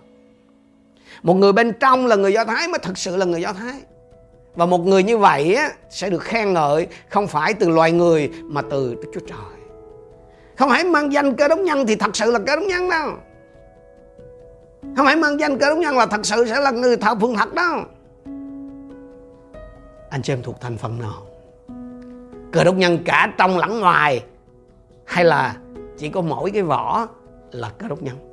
Một 1.24 1.34
người 1.34 1.54
bên 1.54 1.74
trong 1.80 2.06
là 2.06 2.16
người 2.16 2.34
do 2.34 2.46
thái 2.46 2.68
mới 2.68 2.80
thực 2.80 2.98
sự 2.98 3.18
là 3.18 3.26
người 3.26 3.42
do 3.42 3.54
thái 3.54 3.74
và 4.58 4.66
một 4.66 4.86
người 4.86 5.04
như 5.04 5.18
vậy 5.18 5.56
á, 5.56 5.72
sẽ 5.90 6.10
được 6.10 6.24
khen 6.24 6.54
ngợi 6.54 6.88
không 7.10 7.28
phải 7.28 7.54
từ 7.54 7.70
loài 7.70 7.92
người 7.92 8.32
mà 8.44 8.62
từ 8.62 8.96
Đức 8.96 9.12
Chúa 9.14 9.26
Trời. 9.28 9.60
Không 10.58 10.70
hãy 10.70 10.84
mang 10.84 11.14
danh 11.14 11.36
cơ 11.36 11.48
đốc 11.48 11.60
nhân 11.60 11.88
thì 11.88 11.96
thật 11.96 12.16
sự 12.16 12.32
là 12.32 12.40
cơ 12.40 12.56
đốc 12.56 12.66
nhân 12.66 12.90
đâu. 12.90 13.10
Không 14.96 15.06
hãy 15.06 15.16
mang 15.16 15.40
danh 15.40 15.58
cơ 15.58 15.70
đốc 15.70 15.78
nhân 15.78 15.98
là 15.98 16.06
thật 16.06 16.26
sự 16.26 16.46
sẽ 16.46 16.60
là 16.60 16.72
người 16.72 16.98
thờ 16.98 17.16
phượng 17.22 17.36
thật 17.36 17.54
đâu. 17.54 17.76
Anh 20.10 20.22
chị 20.22 20.34
em 20.34 20.42
thuộc 20.44 20.62
thành 20.62 20.78
phần 20.78 21.00
nào? 21.00 21.28
Cơ 22.52 22.64
đốc 22.64 22.76
nhân 22.76 23.00
cả 23.06 23.34
trong 23.38 23.58
lẫn 23.58 23.80
ngoài 23.80 24.24
hay 25.06 25.26
là 25.26 25.56
chỉ 25.98 26.10
có 26.10 26.22
mỗi 26.22 26.52
cái 26.52 26.62
vỏ 26.62 27.08
là 27.52 27.70
cơ 27.78 27.88
đốc 27.88 28.02
nhân? 28.04 28.27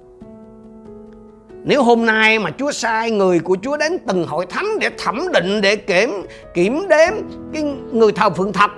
Nếu 1.65 1.83
hôm 1.83 2.07
nay 2.07 2.39
mà 2.39 2.51
Chúa 2.59 2.73
sai 2.73 3.11
người 3.11 3.41
của 3.41 3.57
Chúa 3.63 3.77
đến 3.77 3.99
từng 4.07 4.27
hội 4.27 4.47
thánh 4.47 4.79
để 4.81 4.91
thẩm 4.99 5.33
định, 5.33 5.61
để 5.61 5.77
kiểm 5.77 6.11
kiểm 6.55 6.89
đếm 6.89 7.13
cái 7.53 7.63
người 7.93 8.13
thờ 8.13 8.31
phượng 8.31 8.53
thật 8.53 8.71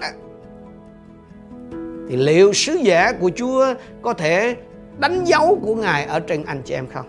thì 2.09 2.17
liệu 2.17 2.53
sứ 2.53 2.73
giả 2.73 3.13
của 3.13 3.31
Chúa 3.37 3.75
có 4.03 4.13
thể 4.13 4.57
đánh 4.99 5.25
dấu 5.25 5.59
của 5.63 5.75
Ngài 5.75 6.05
ở 6.05 6.21
trên 6.21 6.45
anh 6.45 6.63
chị 6.65 6.75
em 6.75 6.87
không? 6.95 7.07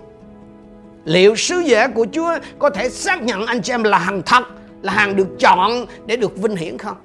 Liệu 1.06 1.36
sứ 1.36 1.60
giả 1.60 1.88
của 1.88 2.08
Chúa 2.12 2.38
có 2.60 2.70
thể 2.70 2.90
xác 2.90 3.24
nhận 3.24 3.46
anh 3.46 3.62
chị 3.62 3.74
em 3.74 3.84
là 3.84 3.98
hàng 3.98 4.22
thật, 4.26 4.44
là 4.82 4.94
hàng 4.94 5.16
được 5.16 5.28
chọn 5.40 5.86
để 6.06 6.18
được 6.18 6.38
vinh 6.38 6.56
hiển 6.56 6.78
không? 6.78 6.98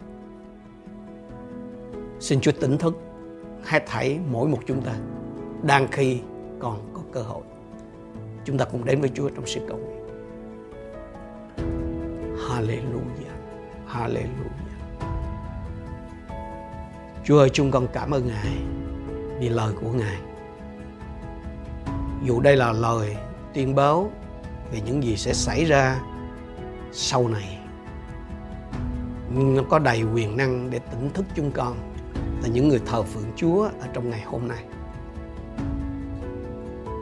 Xin 2.21 2.41
Chúa 2.41 2.53
tỉnh 2.53 2.79
thức 2.79 2.95
hết 3.65 3.87
thảy 3.87 4.19
mỗi 4.31 4.49
một 4.49 4.59
chúng 4.67 4.81
ta 4.83 4.93
đang 5.63 5.89
khi 5.91 6.19
còn 6.59 6.79
có 6.95 7.01
cơ 7.13 7.23
hội. 7.23 7.43
Chúng 8.45 8.59
ta 8.59 8.65
cùng 8.65 8.85
đến 8.85 9.01
với 9.01 9.11
Chúa 9.15 9.29
trong 9.29 9.47
sự 9.47 9.61
cầu 9.69 9.79
nguyện. 9.79 10.03
Hallelujah. 12.49 13.37
Hallelujah. 13.89 14.73
Chúa 17.25 17.39
ơi, 17.39 17.51
chúng 17.53 17.71
con 17.71 17.87
cảm 17.93 18.11
ơn 18.11 18.27
Ngài 18.27 18.57
vì 19.39 19.49
lời 19.49 19.75
của 19.81 19.93
Ngài. 19.93 20.17
Dù 22.25 22.41
đây 22.41 22.57
là 22.57 22.73
lời 22.73 23.17
tuyên 23.55 23.75
báo 23.75 24.11
về 24.73 24.81
những 24.81 25.03
gì 25.03 25.17
sẽ 25.17 25.33
xảy 25.33 25.65
ra 25.65 26.01
sau 26.93 27.29
này 27.29 27.59
nhưng 29.35 29.57
nó 29.57 29.63
có 29.69 29.79
đầy 29.79 30.03
quyền 30.15 30.37
năng 30.37 30.71
để 30.71 30.79
tỉnh 30.79 31.11
thức 31.11 31.25
chúng 31.35 31.51
con 31.51 31.77
là 32.43 32.49
những 32.49 32.69
người 32.69 32.81
thờ 32.87 33.03
phượng 33.03 33.33
Chúa 33.37 33.63
ở 33.63 33.87
trong 33.93 34.11
ngày 34.11 34.23
hôm 34.27 34.49
nay. 34.49 34.65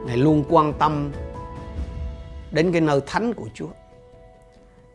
Ngài 0.07 0.17
luôn 0.17 0.45
quan 0.49 0.73
tâm 0.73 1.13
đến 2.53 2.73
cái 2.73 2.81
nơi 2.81 3.01
thánh 3.07 3.35
của 3.35 3.49
Chúa. 3.55 3.69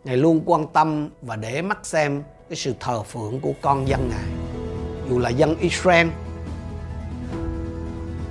Ngài 0.04 0.18
luôn 0.18 0.42
quan 0.46 0.68
tâm 0.68 1.10
và 1.22 1.36
để 1.36 1.62
mắt 1.62 1.80
xem 1.84 2.24
cái 2.50 2.56
sự 2.56 2.74
thờ 2.80 3.04
phượng 3.04 3.40
của 3.40 3.54
con 3.62 3.88
dân 3.88 4.10
Ngài. 4.10 4.30
Dù 5.10 5.20
là 5.20 5.30
dân 5.30 5.58
Israel, 5.60 6.08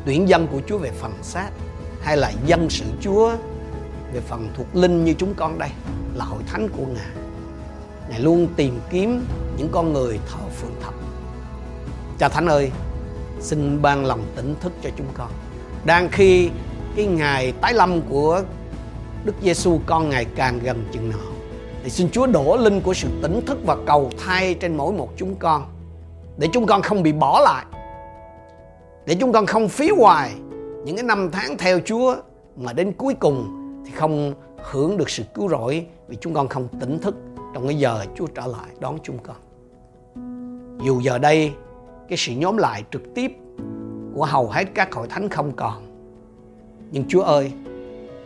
tuyển 0.06 0.28
dân 0.28 0.46
của 0.46 0.60
Chúa 0.66 0.78
về 0.78 0.90
phần 0.90 1.12
xác 1.22 1.50
hay 2.02 2.16
là 2.16 2.32
dân 2.46 2.70
sự 2.70 2.84
Chúa 3.00 3.37
về 4.12 4.20
phần 4.20 4.48
thuộc 4.56 4.76
linh 4.76 5.04
như 5.04 5.14
chúng 5.18 5.34
con 5.34 5.58
đây 5.58 5.70
là 6.14 6.24
hội 6.24 6.42
thánh 6.46 6.68
của 6.68 6.87
Ngài. 6.87 7.24
Ngài 8.10 8.20
luôn 8.20 8.48
tìm 8.56 8.80
kiếm 8.90 9.24
những 9.56 9.68
con 9.72 9.92
người 9.92 10.18
thờ 10.26 10.48
phượng 10.56 10.74
thật. 10.82 10.92
Cha 12.18 12.28
Thánh 12.28 12.46
ơi, 12.46 12.70
xin 13.40 13.82
ban 13.82 14.06
lòng 14.06 14.24
tỉnh 14.37 14.54
thức 14.60 14.72
cho 14.82 14.90
chúng 14.96 15.06
con. 15.14 15.30
Đang 15.84 16.08
khi 16.12 16.50
cái 16.96 17.06
ngày 17.06 17.52
tái 17.60 17.74
lâm 17.74 18.00
của 18.02 18.42
Đức 19.24 19.34
Giêsu 19.42 19.80
con 19.87 20.10
ngày 20.10 20.26
càng 20.37 20.60
gần 20.62 20.84
chừng 20.92 21.10
nào 21.10 21.18
thì 21.82 21.90
xin 21.90 22.10
Chúa 22.10 22.26
đổ 22.26 22.56
linh 22.56 22.80
của 22.80 22.94
sự 22.94 23.08
tỉnh 23.22 23.46
thức 23.46 23.58
và 23.66 23.76
cầu 23.87 24.10
thay 24.24 24.54
trên 24.54 24.76
mỗi 24.76 24.92
một 24.92 25.08
chúng 25.16 25.37
con 25.37 25.62
để 26.38 26.48
chúng 26.52 26.66
con 26.66 26.82
không 26.82 27.02
bị 27.02 27.12
bỏ 27.12 27.40
lại 27.44 27.64
để 29.06 29.16
chúng 29.20 29.32
con 29.32 29.46
không 29.46 29.68
phí 29.68 29.88
hoài 29.88 30.32
những 30.84 30.96
cái 30.96 31.02
năm 31.02 31.30
tháng 31.32 31.56
theo 31.58 31.80
Chúa 31.84 32.16
mà 32.56 32.72
đến 32.72 32.92
cuối 32.92 33.14
cùng 33.14 33.46
thì 33.87 33.92
không 33.92 34.34
hưởng 34.70 34.96
được 34.96 35.10
sự 35.10 35.22
cứu 35.34 35.48
rỗi 35.48 35.87
vì 36.08 36.16
chúng 36.20 36.34
con 36.34 36.48
không 36.48 36.68
tỉnh 36.80 36.98
thức 36.98 37.14
trong 37.54 37.66
cái 37.66 37.78
giờ 37.78 38.04
Chúa 38.14 38.26
trở 38.26 38.46
lại 38.46 38.68
đón 38.80 38.98
chúng 39.02 39.18
con. 39.18 39.37
Dù 40.87 41.00
giờ 41.00 41.18
đây 41.18 41.52
cái 42.08 42.18
sự 42.18 42.32
nhóm 42.32 42.56
lại 42.56 42.84
trực 42.90 43.14
tiếp 43.14 43.32
của 44.14 44.24
hầu 44.24 44.48
hết 44.48 44.64
các 44.74 44.94
hội 44.94 45.06
thánh 45.08 45.28
không 45.28 45.52
còn. 45.56 45.87
Nhưng 46.90 47.04
Chúa 47.08 47.22
ơi, 47.22 47.52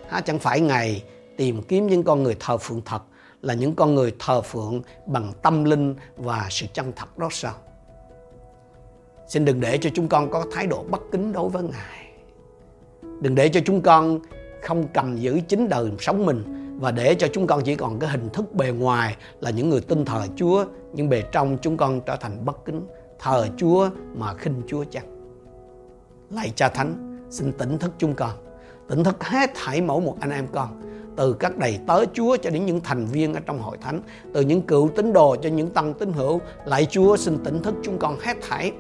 ha, 0.09 0.21
chẳng 0.21 0.39
phải 0.39 0.61
Ngài 0.61 1.05
tìm 1.37 1.63
kiếm 1.63 1.87
những 1.87 2.03
con 2.03 2.23
người 2.23 2.37
thờ 2.41 2.59
phượng 2.59 2.83
thật 2.85 3.03
là 3.43 3.55
những 3.55 3.75
con 3.75 3.95
người 3.95 4.15
thờ 4.19 4.43
phượng 4.43 4.83
bằng 5.07 5.33
tâm 5.43 5.65
linh 5.65 5.95
và 6.17 6.47
sự 6.51 6.67
chân 6.73 6.93
thật 6.97 7.19
đó 7.19 7.29
sao? 7.33 7.55
Xin 9.29 9.45
đừng 9.45 9.61
để 9.61 9.79
cho 9.79 9.91
chúng 9.95 10.09
con 10.09 10.31
có 10.31 10.45
thái 10.53 10.67
độ 10.67 10.85
bất 10.91 11.01
kính 11.13 11.33
đối 11.33 11.49
với 11.49 11.63
Ngài. 11.63 12.13
Đừng 13.21 13.35
để 13.35 13.49
cho 13.49 13.61
chúng 13.65 13.81
con 13.81 14.21
không 14.63 14.89
cầm 14.95 15.17
giữ 15.17 15.41
chính 15.49 15.69
đời 15.69 15.91
sống 15.99 16.27
mình 16.27 16.59
và 16.81 16.91
để 16.91 17.15
cho 17.15 17.29
chúng 17.33 17.47
con 17.47 17.63
chỉ 17.65 17.77
còn 17.77 17.99
cái 17.99 18.11
hình 18.11 18.29
thức 18.33 18.55
bề 18.55 18.71
ngoài 18.71 19.17
là 19.41 19.51
những 19.51 19.69
người 19.69 19.81
tin 19.81 20.05
thờ 20.05 20.27
Chúa 20.37 20.65
nhưng 20.93 21.09
bề 21.09 21.23
trong 21.33 21.59
chúng 21.63 21.77
con 21.77 22.01
trở 22.01 22.17
thành 22.17 22.45
bất 22.45 22.65
kính 22.65 22.87
thờ 23.19 23.47
Chúa 23.57 23.91
mà 24.15 24.35
khinh 24.35 24.63
Chúa 24.67 24.85
chăng 24.85 25.19
lạy 26.31 26.53
cha 26.57 26.69
thánh 26.69 27.19
xin 27.31 27.53
tỉnh 27.53 27.79
thức 27.79 27.93
chúng 27.99 28.15
con 28.15 28.48
tỉnh 28.89 29.05
thức 29.05 29.25
hết 29.25 29.51
thảy 29.55 29.81
mỗi 29.81 30.01
một 30.01 30.17
anh 30.21 30.31
em 30.31 30.47
con. 30.53 30.69
Từ 31.17 31.33
các 31.33 31.57
đầy 31.57 31.79
tớ 31.87 32.05
Chúa 32.13 32.37
cho 32.37 32.51
đến 32.51 32.67
những 32.67 32.81
thành 32.81 33.07
viên 33.07 33.35
ở 33.35 33.41
trong 33.47 33.59
hội 33.59 33.77
thánh. 33.81 34.01
Từ 34.33 34.41
những 34.41 34.63
cựu 34.63 34.89
tín 34.89 35.13
đồ 35.13 35.37
cho 35.43 35.49
những 35.49 35.71
tăng 35.71 35.95
tín 35.95 36.13
hữu. 36.13 36.41
Lạy 36.65 36.87
Chúa 36.87 37.17
xin 37.17 37.39
tỉnh 37.45 37.63
thức 37.63 37.75
chúng 37.83 37.99
con 37.99 38.19
hết 38.21 38.37
thảy 38.49 38.73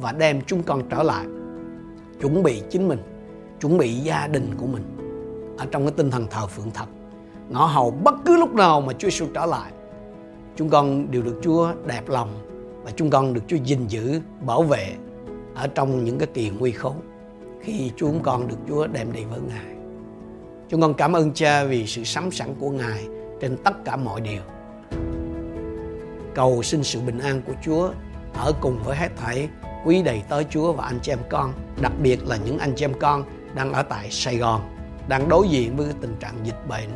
và 0.00 0.12
đem 0.12 0.40
chúng 0.46 0.62
con 0.62 0.82
trở 0.90 1.02
lại, 1.02 1.26
chuẩn 2.20 2.42
bị 2.42 2.62
chính 2.70 2.88
mình, 2.88 2.98
chuẩn 3.60 3.78
bị 3.78 3.92
gia 3.94 4.26
đình 4.26 4.54
của 4.58 4.66
mình. 4.66 4.82
Ở 5.58 5.66
trong 5.70 5.82
cái 5.82 5.92
tinh 5.96 6.10
thần 6.10 6.26
thờ 6.30 6.46
phượng 6.46 6.70
thật, 6.70 6.86
ngõ 7.48 7.66
hầu 7.66 7.90
bất 7.90 8.14
cứ 8.24 8.36
lúc 8.36 8.54
nào 8.54 8.80
mà 8.80 8.92
Chúa 8.92 9.08
Giêsu 9.08 9.26
trở 9.34 9.46
lại, 9.46 9.72
chúng 10.56 10.68
con 10.68 11.10
đều 11.10 11.22
được 11.22 11.40
Chúa 11.42 11.72
đẹp 11.86 12.08
lòng 12.08 12.34
và 12.84 12.90
chúng 12.96 13.10
con 13.10 13.34
được 13.34 13.42
Chúa 13.48 13.56
gìn 13.56 13.86
giữ, 13.86 14.20
bảo 14.40 14.62
vệ 14.62 14.92
ở 15.54 15.66
trong 15.66 16.04
những 16.04 16.18
cái 16.18 16.28
kỳ 16.34 16.50
nguy 16.50 16.70
khốn 16.70 16.94
khi 17.64 17.90
chúng 17.96 18.20
con 18.22 18.48
được 18.48 18.56
Chúa 18.68 18.86
đem 18.86 19.12
đi 19.12 19.24
với 19.24 19.40
Ngài. 19.40 19.74
Chúng 20.68 20.80
con 20.80 20.94
cảm 20.94 21.12
ơn 21.12 21.32
Cha 21.34 21.64
vì 21.64 21.86
sự 21.86 22.04
sắm 22.04 22.30
sẵn 22.30 22.54
của 22.60 22.70
Ngài 22.70 23.06
trên 23.40 23.56
tất 23.64 23.84
cả 23.84 23.96
mọi 23.96 24.20
điều. 24.20 24.42
Cầu 26.34 26.62
xin 26.62 26.82
sự 26.82 27.00
bình 27.00 27.18
an 27.18 27.42
của 27.46 27.52
Chúa 27.64 27.90
ở 28.34 28.52
cùng 28.60 28.78
với 28.84 28.96
hết 28.96 29.08
thảy 29.16 29.48
quý 29.84 30.02
đầy 30.02 30.22
tới 30.28 30.46
Chúa 30.50 30.72
và 30.72 30.84
anh 30.84 30.98
chị 31.02 31.12
em 31.12 31.18
con, 31.30 31.52
đặc 31.82 31.92
biệt 32.02 32.26
là 32.26 32.36
những 32.36 32.58
anh 32.58 32.72
chị 32.76 32.84
em 32.84 32.92
con 33.00 33.24
đang 33.54 33.72
ở 33.72 33.82
tại 33.82 34.10
Sài 34.10 34.36
Gòn, 34.36 34.60
đang 35.08 35.28
đối 35.28 35.48
diện 35.48 35.76
với 35.76 35.86
cái 35.86 35.94
tình 36.00 36.16
trạng 36.20 36.34
dịch 36.44 36.68
bệnh 36.68 36.88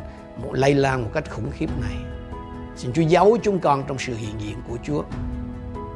một 0.43 0.51
lây 0.53 0.73
lan 0.73 1.03
một 1.03 1.09
cách 1.13 1.31
khủng 1.31 1.51
khiếp 1.51 1.69
này. 1.81 1.95
Xin 2.75 2.93
Chúa 2.93 3.01
giấu 3.01 3.37
chúng 3.43 3.59
con 3.59 3.83
trong 3.87 3.97
sự 3.99 4.13
hiện 4.15 4.35
diện 4.39 4.57
của 4.69 4.77
Chúa 4.83 5.03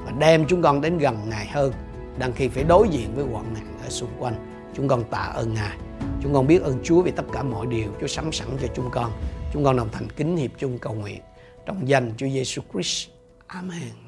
và 0.05 0.11
đem 0.19 0.45
chúng 0.47 0.61
con 0.61 0.81
đến 0.81 0.97
gần 0.97 1.17
Ngài 1.29 1.47
hơn 1.47 1.73
đang 2.17 2.33
khi 2.33 2.47
phải 2.47 2.63
đối 2.63 2.89
diện 2.89 3.15
với 3.15 3.25
hoạn 3.25 3.53
nạn 3.53 3.77
ở 3.83 3.89
xung 3.89 4.09
quanh 4.19 4.52
chúng 4.75 4.87
con 4.87 5.03
tạ 5.11 5.31
ơn 5.35 5.53
ngài. 5.53 5.77
Chúng 6.21 6.33
con 6.33 6.47
biết 6.47 6.61
ơn 6.61 6.79
chúa 6.83 7.01
vì 7.01 7.11
tất 7.11 7.25
cả 7.33 7.43
mọi 7.43 7.67
điều 7.67 7.91
chúa 8.01 8.07
sắm 8.07 8.31
sẵn 8.31 8.47
cho 8.61 8.67
chúng 8.75 8.89
con. 8.91 9.11
Chúng 9.53 9.63
con 9.63 9.77
đồng 9.77 9.89
thành 9.91 10.09
kính 10.09 10.37
hiệp 10.37 10.51
chung 10.57 10.79
cầu 10.79 10.93
nguyện. 10.93 11.21
Trong 11.65 11.87
danh 11.87 12.13
chúa 12.17 12.27
giêsu 12.27 12.61
christ. 12.73 13.09
Amen. 13.47 14.02